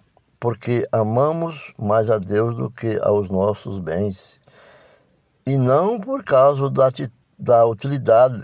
porque 0.43 0.85
amamos 0.91 1.73
mais 1.79 2.11
a 2.11 2.19
Deus 2.19 2.57
do 2.57 2.69
que 2.69 2.99
aos 3.01 3.31
nossos 3.31 3.79
bens 3.79 4.41
e 5.47 5.57
não 5.57 6.01
por 6.01 6.25
causa 6.25 6.69
da, 6.69 6.91
da 7.39 7.65
utilidade 7.65 8.43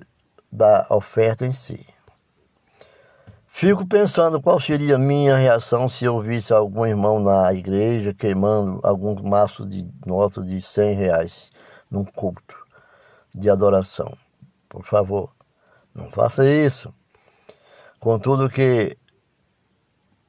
da 0.50 0.86
oferta 0.90 1.44
em 1.44 1.50
si. 1.50 1.84
Fico 3.48 3.84
pensando 3.84 4.40
qual 4.40 4.60
seria 4.60 4.94
a 4.94 4.98
minha 4.98 5.36
reação 5.36 5.88
se 5.88 6.04
eu 6.04 6.20
visse 6.20 6.52
algum 6.52 6.86
irmão 6.86 7.18
na 7.18 7.52
igreja 7.52 8.14
queimando 8.14 8.78
algum 8.84 9.20
maço 9.28 9.66
de 9.66 9.90
nota 10.06 10.40
de 10.40 10.62
100 10.62 10.94
reais 10.94 11.50
num 11.90 12.04
culto 12.04 12.64
de 13.34 13.50
adoração. 13.50 14.16
Por 14.68 14.84
favor, 14.84 15.32
não 15.92 16.08
faça 16.12 16.48
isso. 16.48 16.94
Contudo 17.98 18.48
que 18.48 18.96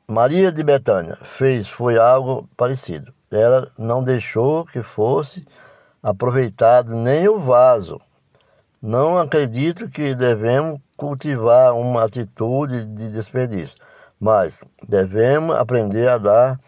Maria 0.10 0.52
de 0.52 0.64
Betânia 0.64 1.20
fez 1.22 1.68
foi 1.68 2.00
algo 2.00 2.50
parecido. 2.58 3.14
Ela 3.30 3.72
não 3.78 4.04
deixou 4.04 4.66
que 4.66 4.82
fosse 4.82 5.46
aproveitado 6.02 6.96
nem 6.96 7.30
o 7.30 7.40
vaso. 7.40 8.02
Não 8.82 9.20
acredito 9.20 9.88
que 9.88 10.16
devemos 10.16 10.82
cultivar 10.98 11.76
uma 11.76 12.06
atitude 12.06 12.86
de 12.86 13.12
desperdício, 13.12 13.78
mas 14.20 14.60
devemos 14.88 15.56
aprender 15.56 16.10
a 16.10 16.18
dar, 16.18 16.60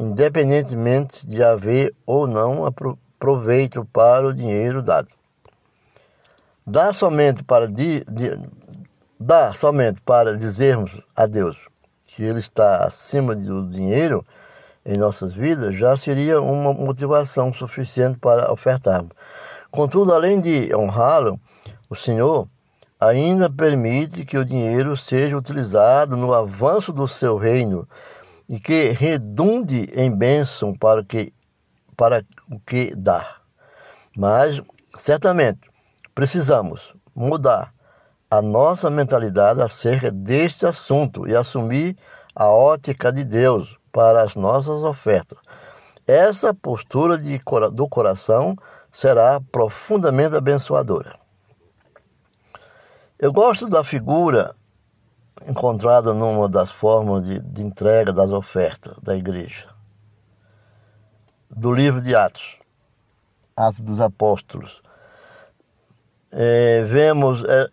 independentemente 0.00 1.26
de 1.26 1.44
haver 1.44 1.94
ou 2.06 2.26
não 2.26 2.72
proveito 3.18 3.84
para 3.84 4.28
o 4.28 4.34
dinheiro 4.34 4.82
dado. 4.82 5.10
Dá 6.66 6.90
somente 6.94 7.44
para, 7.44 7.68
di, 7.68 8.02
di, 8.08 8.30
dá 9.20 9.52
somente 9.52 10.00
para 10.00 10.38
dizermos 10.38 11.02
a 11.14 11.26
Deus 11.26 11.67
que 12.18 12.24
Ele 12.24 12.40
está 12.40 12.84
acima 12.84 13.32
do 13.36 13.70
dinheiro 13.70 14.26
em 14.84 14.96
nossas 14.96 15.32
vidas, 15.32 15.76
já 15.76 15.96
seria 15.96 16.40
uma 16.40 16.72
motivação 16.72 17.52
suficiente 17.52 18.18
para 18.18 18.50
ofertarmos. 18.52 19.12
Contudo, 19.70 20.12
além 20.12 20.40
de 20.40 20.74
honrá-lo, 20.74 21.38
o 21.88 21.94
Senhor 21.94 22.48
ainda 22.98 23.48
permite 23.48 24.24
que 24.24 24.36
o 24.36 24.44
dinheiro 24.44 24.96
seja 24.96 25.36
utilizado 25.36 26.16
no 26.16 26.34
avanço 26.34 26.92
do 26.92 27.06
seu 27.06 27.36
reino 27.36 27.86
e 28.48 28.58
que 28.58 28.88
redunde 28.88 29.88
em 29.94 30.10
bênção 30.10 30.74
para, 30.74 31.04
que, 31.04 31.32
para 31.96 32.24
o 32.50 32.58
que 32.58 32.92
dá. 32.96 33.36
Mas, 34.16 34.60
certamente, 34.98 35.70
precisamos 36.16 36.92
mudar 37.14 37.72
a 38.30 38.42
nossa 38.42 38.90
mentalidade 38.90 39.62
acerca 39.62 40.10
deste 40.10 40.66
assunto 40.66 41.26
e 41.26 41.34
assumir 41.34 41.96
a 42.34 42.46
ótica 42.48 43.10
de 43.10 43.24
Deus 43.24 43.78
para 43.90 44.22
as 44.22 44.36
nossas 44.36 44.82
ofertas. 44.82 45.38
Essa 46.06 46.54
postura 46.54 47.18
de, 47.18 47.40
do 47.72 47.88
coração 47.88 48.56
será 48.92 49.40
profundamente 49.52 50.34
abençoadora. 50.34 51.18
Eu 53.18 53.32
gosto 53.32 53.68
da 53.68 53.82
figura 53.82 54.54
encontrada 55.46 56.14
numa 56.14 56.48
das 56.48 56.70
formas 56.70 57.26
de, 57.26 57.40
de 57.40 57.62
entrega 57.62 58.12
das 58.12 58.30
ofertas 58.30 58.96
da 59.02 59.16
igreja, 59.16 59.68
do 61.50 61.72
livro 61.72 62.00
de 62.00 62.14
Atos, 62.14 62.58
Atos 63.56 63.80
dos 63.80 64.00
Apóstolos. 64.00 64.80
É, 66.30 66.84
vemos, 66.84 67.42
é, 67.44 67.68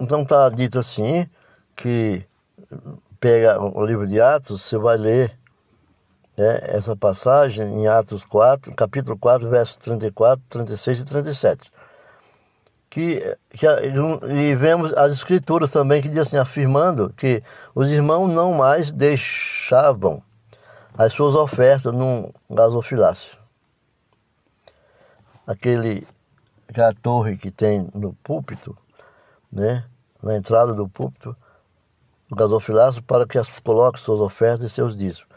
então 0.00 0.22
está 0.22 0.48
dito 0.48 0.78
assim, 0.78 1.28
que 1.76 2.24
pega 3.20 3.60
o 3.60 3.84
livro 3.84 4.06
de 4.06 4.20
Atos, 4.20 4.62
você 4.62 4.78
vai 4.78 4.96
ler 4.96 5.38
né, 6.36 6.58
essa 6.62 6.96
passagem 6.96 7.64
em 7.64 7.86
Atos 7.86 8.24
4, 8.24 8.74
capítulo 8.74 9.18
4, 9.18 9.48
versos 9.50 9.76
34, 9.76 10.42
36 10.48 11.00
e 11.00 11.04
37. 11.04 11.72
Que, 12.90 13.36
que, 13.50 13.66
e 13.66 14.54
vemos 14.54 14.94
as 14.94 15.12
escrituras 15.12 15.70
também 15.70 16.00
que 16.00 16.08
diz 16.08 16.18
assim, 16.18 16.38
afirmando 16.38 17.12
que 17.14 17.42
os 17.74 17.88
irmãos 17.88 18.28
não 18.28 18.54
mais 18.54 18.90
deixavam 18.90 20.22
as 20.96 21.12
suas 21.12 21.34
ofertas 21.34 21.92
num 21.92 22.32
gasofilácio. 22.50 23.36
Aquele, 25.46 26.06
aquela 26.68 26.92
torre 26.92 27.36
que 27.36 27.50
tem 27.50 27.88
no 27.94 28.12
púlpito, 28.14 28.76
né, 29.50 29.84
na 30.22 30.36
entrada 30.36 30.74
do 30.74 30.88
púlpito, 30.88 31.34
o 32.30 32.36
gasofilácio, 32.36 33.02
para 33.02 33.26
que 33.26 33.38
as 33.38 33.48
coloque 33.60 33.98
suas 33.98 34.20
ofertas 34.20 34.64
e 34.64 34.68
seus 34.68 34.96
dízimos 34.96 35.28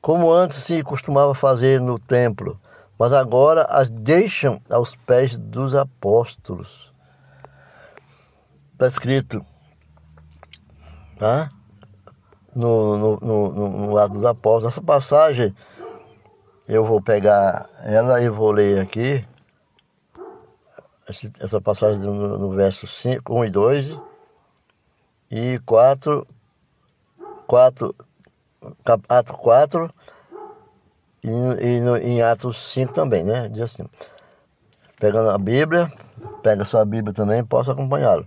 como 0.00 0.32
antes 0.32 0.58
se 0.58 0.82
costumava 0.82 1.34
fazer 1.34 1.80
no 1.80 1.98
templo, 1.98 2.58
mas 2.98 3.12
agora 3.12 3.64
as 3.64 3.90
deixam 3.90 4.60
aos 4.70 4.94
pés 4.94 5.36
dos 5.36 5.74
apóstolos. 5.74 6.92
Está 8.72 8.86
escrito 8.86 9.44
tá? 11.16 11.50
no, 12.54 12.96
no, 12.96 13.16
no, 13.20 13.68
no 13.68 13.92
lado 13.92 14.14
dos 14.14 14.24
apóstolos. 14.24 14.74
Essa 14.74 14.82
passagem 14.82 15.54
eu 16.68 16.84
vou 16.84 17.00
pegar 17.00 17.68
ela 17.82 18.20
e 18.20 18.28
vou 18.28 18.52
ler 18.52 18.80
aqui. 18.80 19.26
Essa 21.40 21.60
passagem 21.60 22.00
no, 22.00 22.38
no 22.38 22.50
verso 22.50 22.86
5, 22.86 23.32
1 23.32 23.44
e 23.46 23.50
2 23.50 23.98
e 25.30 25.58
4, 25.64 26.26
4 27.46 27.94
Atos 29.08 29.36
4 29.36 29.90
e, 31.24 31.28
e 31.28 31.80
no, 31.80 31.96
em 31.96 32.22
Atos 32.22 32.72
5 32.72 32.92
também, 32.92 33.24
né? 33.24 33.48
Diz 33.48 33.62
assim. 33.62 33.84
Pegando 34.98 35.30
a 35.30 35.38
Bíblia, 35.38 35.90
pega 36.42 36.64
sua 36.64 36.84
Bíblia 36.84 37.14
também, 37.14 37.44
posso 37.44 37.70
acompanhá-lo. 37.70 38.26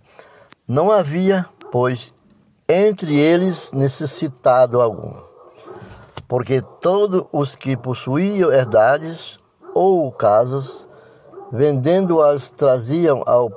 Não 0.68 0.90
havia, 0.90 1.46
pois, 1.72 2.14
entre 2.68 3.20
eles 3.20 3.74
necessitado 3.74 4.80
algum, 4.80 5.14
porque 6.30 6.62
todos 6.82 7.26
os 7.34 7.56
que 7.58 7.76
possuíam 7.76 8.54
herdades 8.54 9.38
ou 9.74 10.10
casas, 10.14 10.88
vendendo-as, 11.52 12.50
traziam 12.50 13.24
ao 13.26 13.50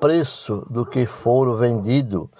preço 0.00 0.66
do 0.68 0.84
que 0.84 1.06
foram 1.06 1.56
vendido 1.56 2.30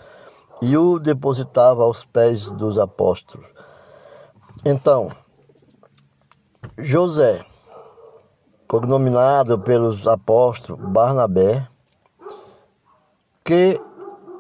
e 0.61 0.77
o 0.77 0.99
depositava 0.99 1.83
aos 1.83 2.05
pés 2.05 2.51
dos 2.51 2.79
apóstolos. 2.79 3.47
Então, 4.65 5.11
José, 6.79 7.45
cognominado 8.67 9.59
pelos 9.59 10.07
apóstolos 10.07 10.89
Barnabé, 10.91 11.69
que 13.45 13.81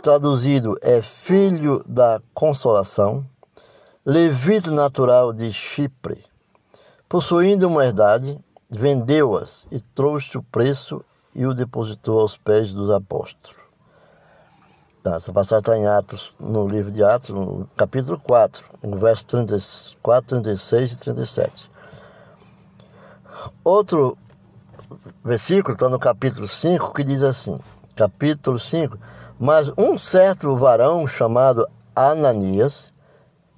traduzido 0.02 0.76
é 0.82 1.00
filho 1.00 1.82
da 1.86 2.20
consolação, 2.34 3.24
levito 4.04 4.70
natural 4.70 5.32
de 5.32 5.52
Chipre, 5.52 6.24
possuindo 7.08 7.66
uma 7.68 7.84
herdade, 7.84 8.38
vendeu-as 8.68 9.66
e 9.70 9.80
trouxe 9.80 10.38
o 10.38 10.42
preço 10.42 11.04
e 11.34 11.46
o 11.46 11.54
depositou 11.54 12.20
aos 12.20 12.36
pés 12.36 12.72
dos 12.72 12.90
apóstolos. 12.90 13.56
Tá, 15.02 15.16
essa 15.16 15.32
passagem 15.32 15.58
está 15.60 15.78
em 15.78 15.86
Atos, 15.86 16.34
no 16.40 16.66
livro 16.66 16.90
de 16.90 17.04
Atos, 17.04 17.30
no 17.30 17.68
capítulo 17.76 18.18
4, 18.18 18.64
no 18.82 18.96
verso 18.96 19.26
34, 19.26 20.42
36 20.42 20.92
e 20.92 20.98
37. 20.98 21.70
Outro 23.62 24.18
versículo 25.24 25.74
está 25.74 25.88
no 25.88 25.98
capítulo 25.98 26.48
5 26.48 26.92
que 26.92 27.04
diz 27.04 27.22
assim: 27.22 27.60
capítulo 27.94 28.58
5, 28.58 28.98
mas 29.38 29.72
um 29.76 29.96
certo 29.96 30.56
varão 30.56 31.06
chamado 31.06 31.68
Ananias, 31.94 32.90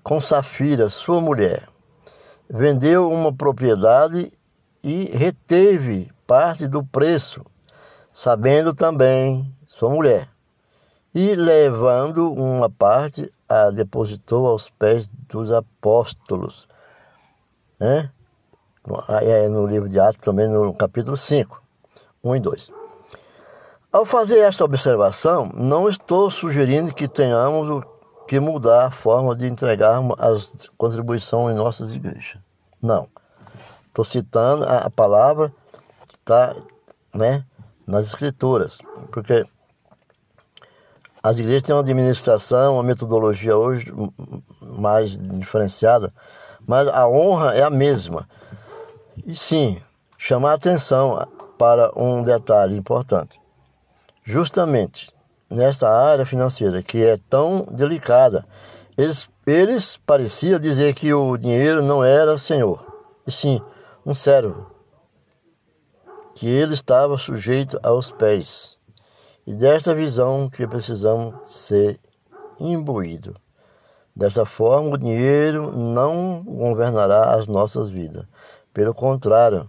com 0.03 0.21
Safira, 0.21 0.89
sua 0.89 1.21
mulher, 1.21 1.69
vendeu 2.49 3.11
uma 3.11 3.33
propriedade 3.33 4.33
e 4.83 5.05
reteve 5.17 6.11
parte 6.27 6.67
do 6.67 6.85
preço, 6.85 7.45
sabendo 8.13 8.75
também 8.75 9.55
sua 9.67 9.91
mulher 9.91 10.29
e 11.15 11.35
levando 11.35 12.33
uma 12.33 12.71
parte 12.71 13.33
a 13.49 13.71
depositou 13.71 14.47
aos 14.47 14.69
pés 14.71 15.09
dos 15.29 15.51
apóstolos. 15.51 16.67
Né? 17.81 18.11
É 19.23 19.49
no 19.49 19.67
livro 19.67 19.89
de 19.89 19.99
Atos, 19.99 20.23
também 20.23 20.49
no 20.49 20.73
capítulo 20.75 21.17
5, 21.17 21.63
1 22.23 22.37
e 22.37 22.41
2. 22.41 22.73
Ao 23.91 24.05
fazer 24.05 24.39
esta 24.41 24.65
observação, 24.65 25.51
não 25.55 25.89
estou 25.89 26.31
sugerindo 26.31 26.95
que 26.95 27.09
tenhamos 27.09 27.83
que 28.27 28.39
mudar 28.39 28.87
a 28.87 28.91
forma 28.91 29.35
de 29.35 29.47
entregarmos 29.47 30.15
as 30.21 30.53
contribuições 30.77 31.55
em 31.55 31.59
nossas 31.59 31.93
igrejas. 31.93 32.39
Não. 32.81 33.09
Estou 33.99 34.05
citando 34.05 34.65
a 34.65 34.89
palavra 34.89 35.53
que 36.07 36.15
está 36.15 36.55
né, 37.13 37.45
nas 37.85 38.05
escrituras, 38.05 38.79
porque 39.11 39.45
as 41.21 41.37
igrejas 41.37 41.65
têm 41.65 41.75
uma 41.75 41.81
administração, 41.81 42.75
uma 42.75 42.85
metodologia 42.85 43.57
hoje 43.57 43.93
mais 44.63 45.19
diferenciada, 45.19 46.15
mas 46.65 46.87
a 46.87 47.09
honra 47.09 47.57
é 47.57 47.65
a 47.65 47.71
mesma. 47.71 48.29
E 49.27 49.35
sim, 49.35 49.83
chamar 50.17 50.53
atenção 50.53 51.27
para 51.59 51.91
um 51.97 52.23
detalhe 52.23 52.77
importante. 52.77 53.41
Justamente 54.23 55.13
nesta 55.51 55.91
área 55.91 56.25
financeira 56.25 56.85
que 56.85 57.05
é 57.05 57.19
tão 57.29 57.67
delicada, 57.69 58.47
eles, 58.97 59.29
eles 59.45 59.97
pareciam 60.07 60.61
dizer 60.61 60.95
que 60.95 61.13
o 61.13 61.37
dinheiro 61.37 61.83
não 61.83 62.05
era 62.05 62.39
senhor, 62.39 62.81
e 63.27 63.33
sim 63.33 63.61
um 64.09 64.15
servo, 64.15 64.71
que 66.35 66.49
ele 66.49 66.73
estava 66.73 67.19
sujeito 67.19 67.79
aos 67.83 68.11
pés. 68.11 68.79
E 69.47 69.53
desta 69.53 69.95
visão 69.95 70.49
que 70.49 70.67
precisamos 70.67 71.35
ser 71.45 72.01
imbuídos. 72.59 73.35
Dessa 74.17 74.47
forma, 74.47 74.95
o 74.95 74.99
dinheiro 74.99 75.77
não 75.77 76.43
governará 76.43 77.35
as 77.35 77.47
nossas 77.47 77.91
vidas. 77.91 78.25
Pelo 78.73 78.95
contrário, 78.95 79.67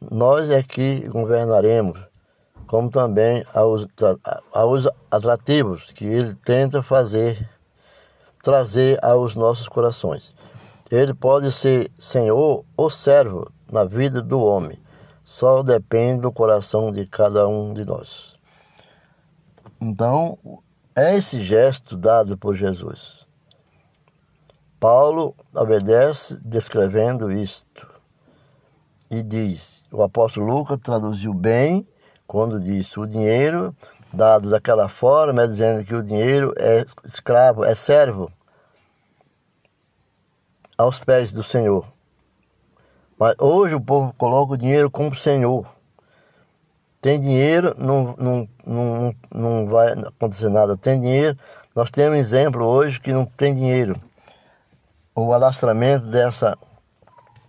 nós 0.00 0.48
é 0.50 0.62
que 0.62 1.06
governaremos, 1.06 2.00
como 2.66 2.88
também 2.88 3.44
aos, 3.52 3.86
aos 4.54 4.88
atrativos 5.10 5.92
que 5.92 6.06
ele 6.06 6.34
tenta 6.34 6.82
fazer, 6.82 7.46
trazer 8.42 8.98
aos 9.04 9.34
nossos 9.34 9.68
corações. 9.68 10.34
Ele 10.90 11.14
pode 11.14 11.50
ser 11.50 11.90
senhor 11.98 12.64
ou 12.76 12.90
servo 12.90 13.50
na 13.70 13.84
vida 13.84 14.20
do 14.20 14.40
homem, 14.40 14.78
só 15.24 15.62
depende 15.62 16.22
do 16.22 16.32
coração 16.32 16.92
de 16.92 17.06
cada 17.06 17.48
um 17.48 17.72
de 17.72 17.84
nós. 17.84 18.34
Então, 19.80 20.38
é 20.94 21.16
esse 21.16 21.42
gesto 21.42 21.96
dado 21.96 22.36
por 22.36 22.54
Jesus. 22.54 23.26
Paulo 24.78 25.34
obedece 25.54 26.38
descrevendo 26.44 27.32
isto 27.32 27.88
e 29.10 29.22
diz: 29.22 29.82
o 29.90 30.02
apóstolo 30.02 30.46
Lucas 30.46 30.78
traduziu 30.82 31.32
bem 31.32 31.88
quando 32.26 32.60
disse: 32.60 33.00
o 33.00 33.06
dinheiro 33.06 33.74
dado 34.12 34.50
daquela 34.50 34.88
forma, 34.88 35.42
é 35.42 35.46
dizendo 35.46 35.84
que 35.84 35.94
o 35.94 36.02
dinheiro 36.02 36.54
é 36.56 36.84
escravo, 37.04 37.64
é 37.64 37.74
servo 37.74 38.30
aos 40.76 40.98
pés 40.98 41.32
do 41.32 41.42
Senhor. 41.42 41.86
Mas 43.18 43.34
hoje 43.38 43.74
o 43.74 43.80
povo 43.80 44.12
coloca 44.18 44.54
o 44.54 44.58
dinheiro 44.58 44.90
como 44.90 45.14
Senhor. 45.14 45.66
Tem 47.00 47.20
dinheiro, 47.20 47.74
não, 47.78 48.14
não, 48.18 48.48
não, 48.66 49.14
não 49.32 49.66
vai 49.66 49.92
acontecer 49.92 50.48
nada. 50.48 50.76
Tem 50.76 51.00
dinheiro, 51.00 51.38
nós 51.74 51.90
temos 51.90 52.18
exemplo 52.18 52.64
hoje 52.64 53.00
que 53.00 53.12
não 53.12 53.24
tem 53.26 53.54
dinheiro. 53.54 54.00
O 55.14 55.32
alastramento 55.32 56.06
dessas 56.06 56.54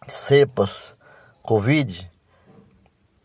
cepas 0.07 0.95
Covid, 1.41 2.09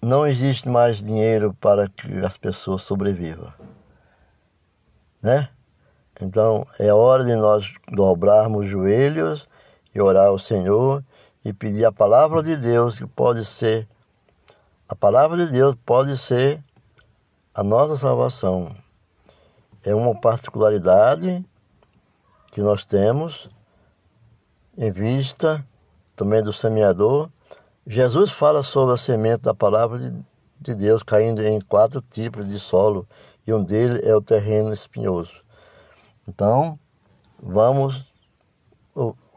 não 0.02 0.26
existe 0.26 0.68
mais 0.68 1.02
dinheiro 1.02 1.54
para 1.60 1.88
que 1.88 2.18
as 2.24 2.36
pessoas 2.36 2.82
sobrevivam. 2.82 3.52
Né? 5.22 5.48
Então 6.20 6.66
é 6.78 6.92
hora 6.92 7.24
de 7.24 7.34
nós 7.34 7.72
dobrarmos 7.90 8.64
os 8.64 8.70
joelhos 8.70 9.48
e 9.94 10.00
orar 10.00 10.26
ao 10.26 10.38
Senhor 10.38 11.04
e 11.44 11.52
pedir 11.52 11.84
a 11.84 11.92
palavra 11.92 12.42
de 12.42 12.56
Deus 12.56 12.98
que 12.98 13.06
pode 13.06 13.44
ser 13.44 13.88
a 14.90 14.96
palavra 14.96 15.36
de 15.46 15.52
Deus 15.52 15.76
pode 15.86 16.18
ser 16.18 16.60
a 17.54 17.62
nossa 17.62 17.96
salvação. 17.96 18.74
É 19.84 19.94
uma 19.94 20.20
particularidade 20.20 21.46
que 22.50 22.60
nós 22.60 22.84
temos 22.84 23.48
em 24.76 24.90
vista 24.90 25.64
também 26.16 26.42
do 26.42 26.52
semeador. 26.52 27.30
Jesus 27.86 28.32
fala 28.32 28.64
sobre 28.64 28.94
a 28.94 28.96
semente 28.96 29.42
da 29.42 29.54
palavra 29.54 29.96
de, 29.96 30.24
de 30.60 30.74
Deus 30.74 31.04
caindo 31.04 31.40
em 31.40 31.60
quatro 31.60 32.02
tipos 32.02 32.48
de 32.48 32.58
solo 32.58 33.06
e 33.46 33.54
um 33.54 33.62
deles 33.62 34.02
é 34.02 34.12
o 34.16 34.20
terreno 34.20 34.72
espinhoso. 34.72 35.40
Então, 36.26 36.76
vamos 37.40 38.12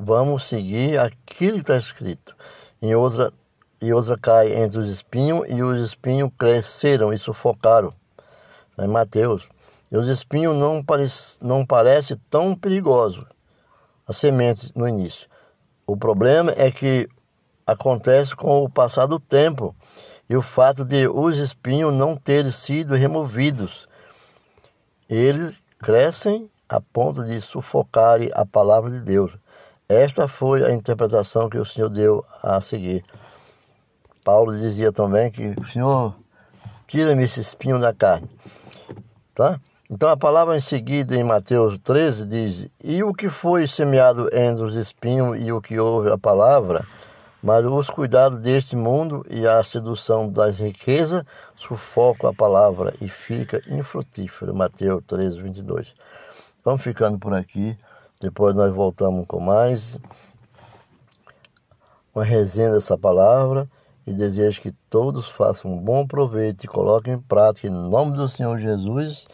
vamos 0.04 0.44
seguir 0.48 1.00
aquilo 1.00 1.56
que 1.56 1.62
está 1.62 1.78
escrito. 1.78 2.36
Em 2.82 2.94
outra, 2.94 3.32
e 3.82 3.94
outra 3.94 4.18
cai 4.18 4.54
entre 4.54 4.80
os 4.80 4.89
espinhos, 4.89 5.48
e 5.50 5.63
os 5.63 5.80
espinhos 5.80 6.30
cresceram 6.38 7.13
e 7.13 7.18
sufocaram. 7.18 7.94
Em 8.78 8.88
Mateus. 8.88 9.48
E 9.92 9.98
os 9.98 10.08
espinhos 10.08 10.56
não, 10.56 10.84
parece, 10.84 11.38
não 11.39 11.66
parece 11.66 12.16
tão 12.30 12.56
perigoso 12.56 13.26
a 14.08 14.12
semente 14.12 14.72
no 14.76 14.88
início. 14.88 15.30
O 15.86 15.96
problema 15.96 16.52
é 16.58 16.72
que 16.72 17.08
acontece 17.66 18.36
com 18.36 18.63
o 18.63 18.70
passar 18.70 19.06
do 19.06 19.20
tempo 19.20 19.76
e 20.30 20.36
o 20.36 20.42
fato 20.42 20.84
de 20.84 21.08
os 21.08 21.38
espinhos 21.38 21.94
não 21.94 22.16
terem 22.16 22.52
sido 22.52 22.96
removidos. 22.96 23.88
Eles 25.08 25.56
crescem 25.78 26.50
a 26.68 26.82
ponto 26.82 27.24
de 27.26 27.39
sufocarem 27.39 28.32
a 28.34 28.46
palavra 28.46 28.89
de 28.89 29.00
Deus. 29.00 29.38
Esta 29.94 30.28
foi 30.28 30.66
a 30.66 30.72
interpretação 30.72 31.48
que 31.48 31.60
o 31.60 31.66
Senhor 31.66 31.88
deu 31.88 32.26
a 32.42 32.60
seguir. 32.60 33.06
Paulo 34.24 34.52
dizia 34.52 34.92
também 34.92 35.30
que 35.30 35.54
o 35.62 35.68
Senhor 35.68 36.16
tira-me 36.88 37.24
esse 37.24 37.40
espinho 37.40 37.80
da 37.80 37.94
carne. 37.94 38.28
Tá? 39.36 39.60
Então 39.88 40.10
a 40.10 40.18
palavra 40.18 40.58
em 40.58 40.62
seguida 40.62 41.16
em 41.16 41.24
Mateus 41.24 41.78
13 41.78 42.26
diz: 42.26 42.70
E 42.84 43.04
o 43.04 43.14
que 43.14 43.30
foi 43.30 43.68
semeado 43.68 44.30
entre 44.34 44.64
os 44.64 44.76
espinhos 44.76 45.38
e 45.40 45.52
o 45.52 45.62
que 45.62 45.78
ouve 45.78 46.12
a 46.12 46.18
palavra, 46.18 46.88
mas 47.42 47.64
os 47.64 47.88
cuidados 47.88 48.42
deste 48.42 48.76
mundo 48.76 49.24
e 49.30 49.46
a 49.46 49.64
sedução 49.64 50.28
das 50.28 50.58
riquezas 50.58 51.24
sufocam 51.56 52.28
a 52.28 52.34
palavra 52.34 52.96
e 53.00 53.08
fica 53.08 53.62
infrutífero. 53.68 54.56
Mateus 54.56 55.04
13, 55.06 55.40
22. 55.40 55.94
Vamos 56.66 56.82
ficando 56.82 57.20
por 57.20 57.36
aqui. 57.36 57.78
Depois 58.24 58.56
nós 58.56 58.74
voltamos 58.74 59.26
com 59.28 59.42
mais 59.42 59.98
uma 62.16 62.24
resenha 62.24 62.72
dessa 62.72 62.98
palavra 62.98 63.70
e 64.08 64.14
desejo 64.14 64.62
que 64.62 64.72
todos 64.90 65.28
façam 65.28 65.74
um 65.74 65.78
bom 65.78 66.08
proveito 66.08 66.64
e 66.64 66.68
coloquem 66.70 67.16
em 67.16 67.20
prática 67.20 67.68
em 67.68 67.70
nome 67.70 68.16
do 68.16 68.30
Senhor 68.30 68.58
Jesus. 68.58 69.26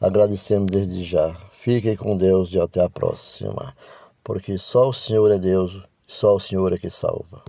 Agradecemos 0.00 0.70
desde 0.70 1.02
já. 1.02 1.34
Fiquem 1.60 1.96
com 1.96 2.16
Deus 2.16 2.52
e 2.52 2.60
até 2.60 2.84
a 2.84 2.88
próxima. 2.88 3.74
Porque 4.22 4.56
só 4.58 4.90
o 4.90 4.92
Senhor 4.92 5.28
é 5.32 5.38
Deus, 5.38 5.82
só 6.06 6.36
o 6.36 6.40
Senhor 6.40 6.72
é 6.72 6.78
que 6.78 6.88
salva. 6.88 7.42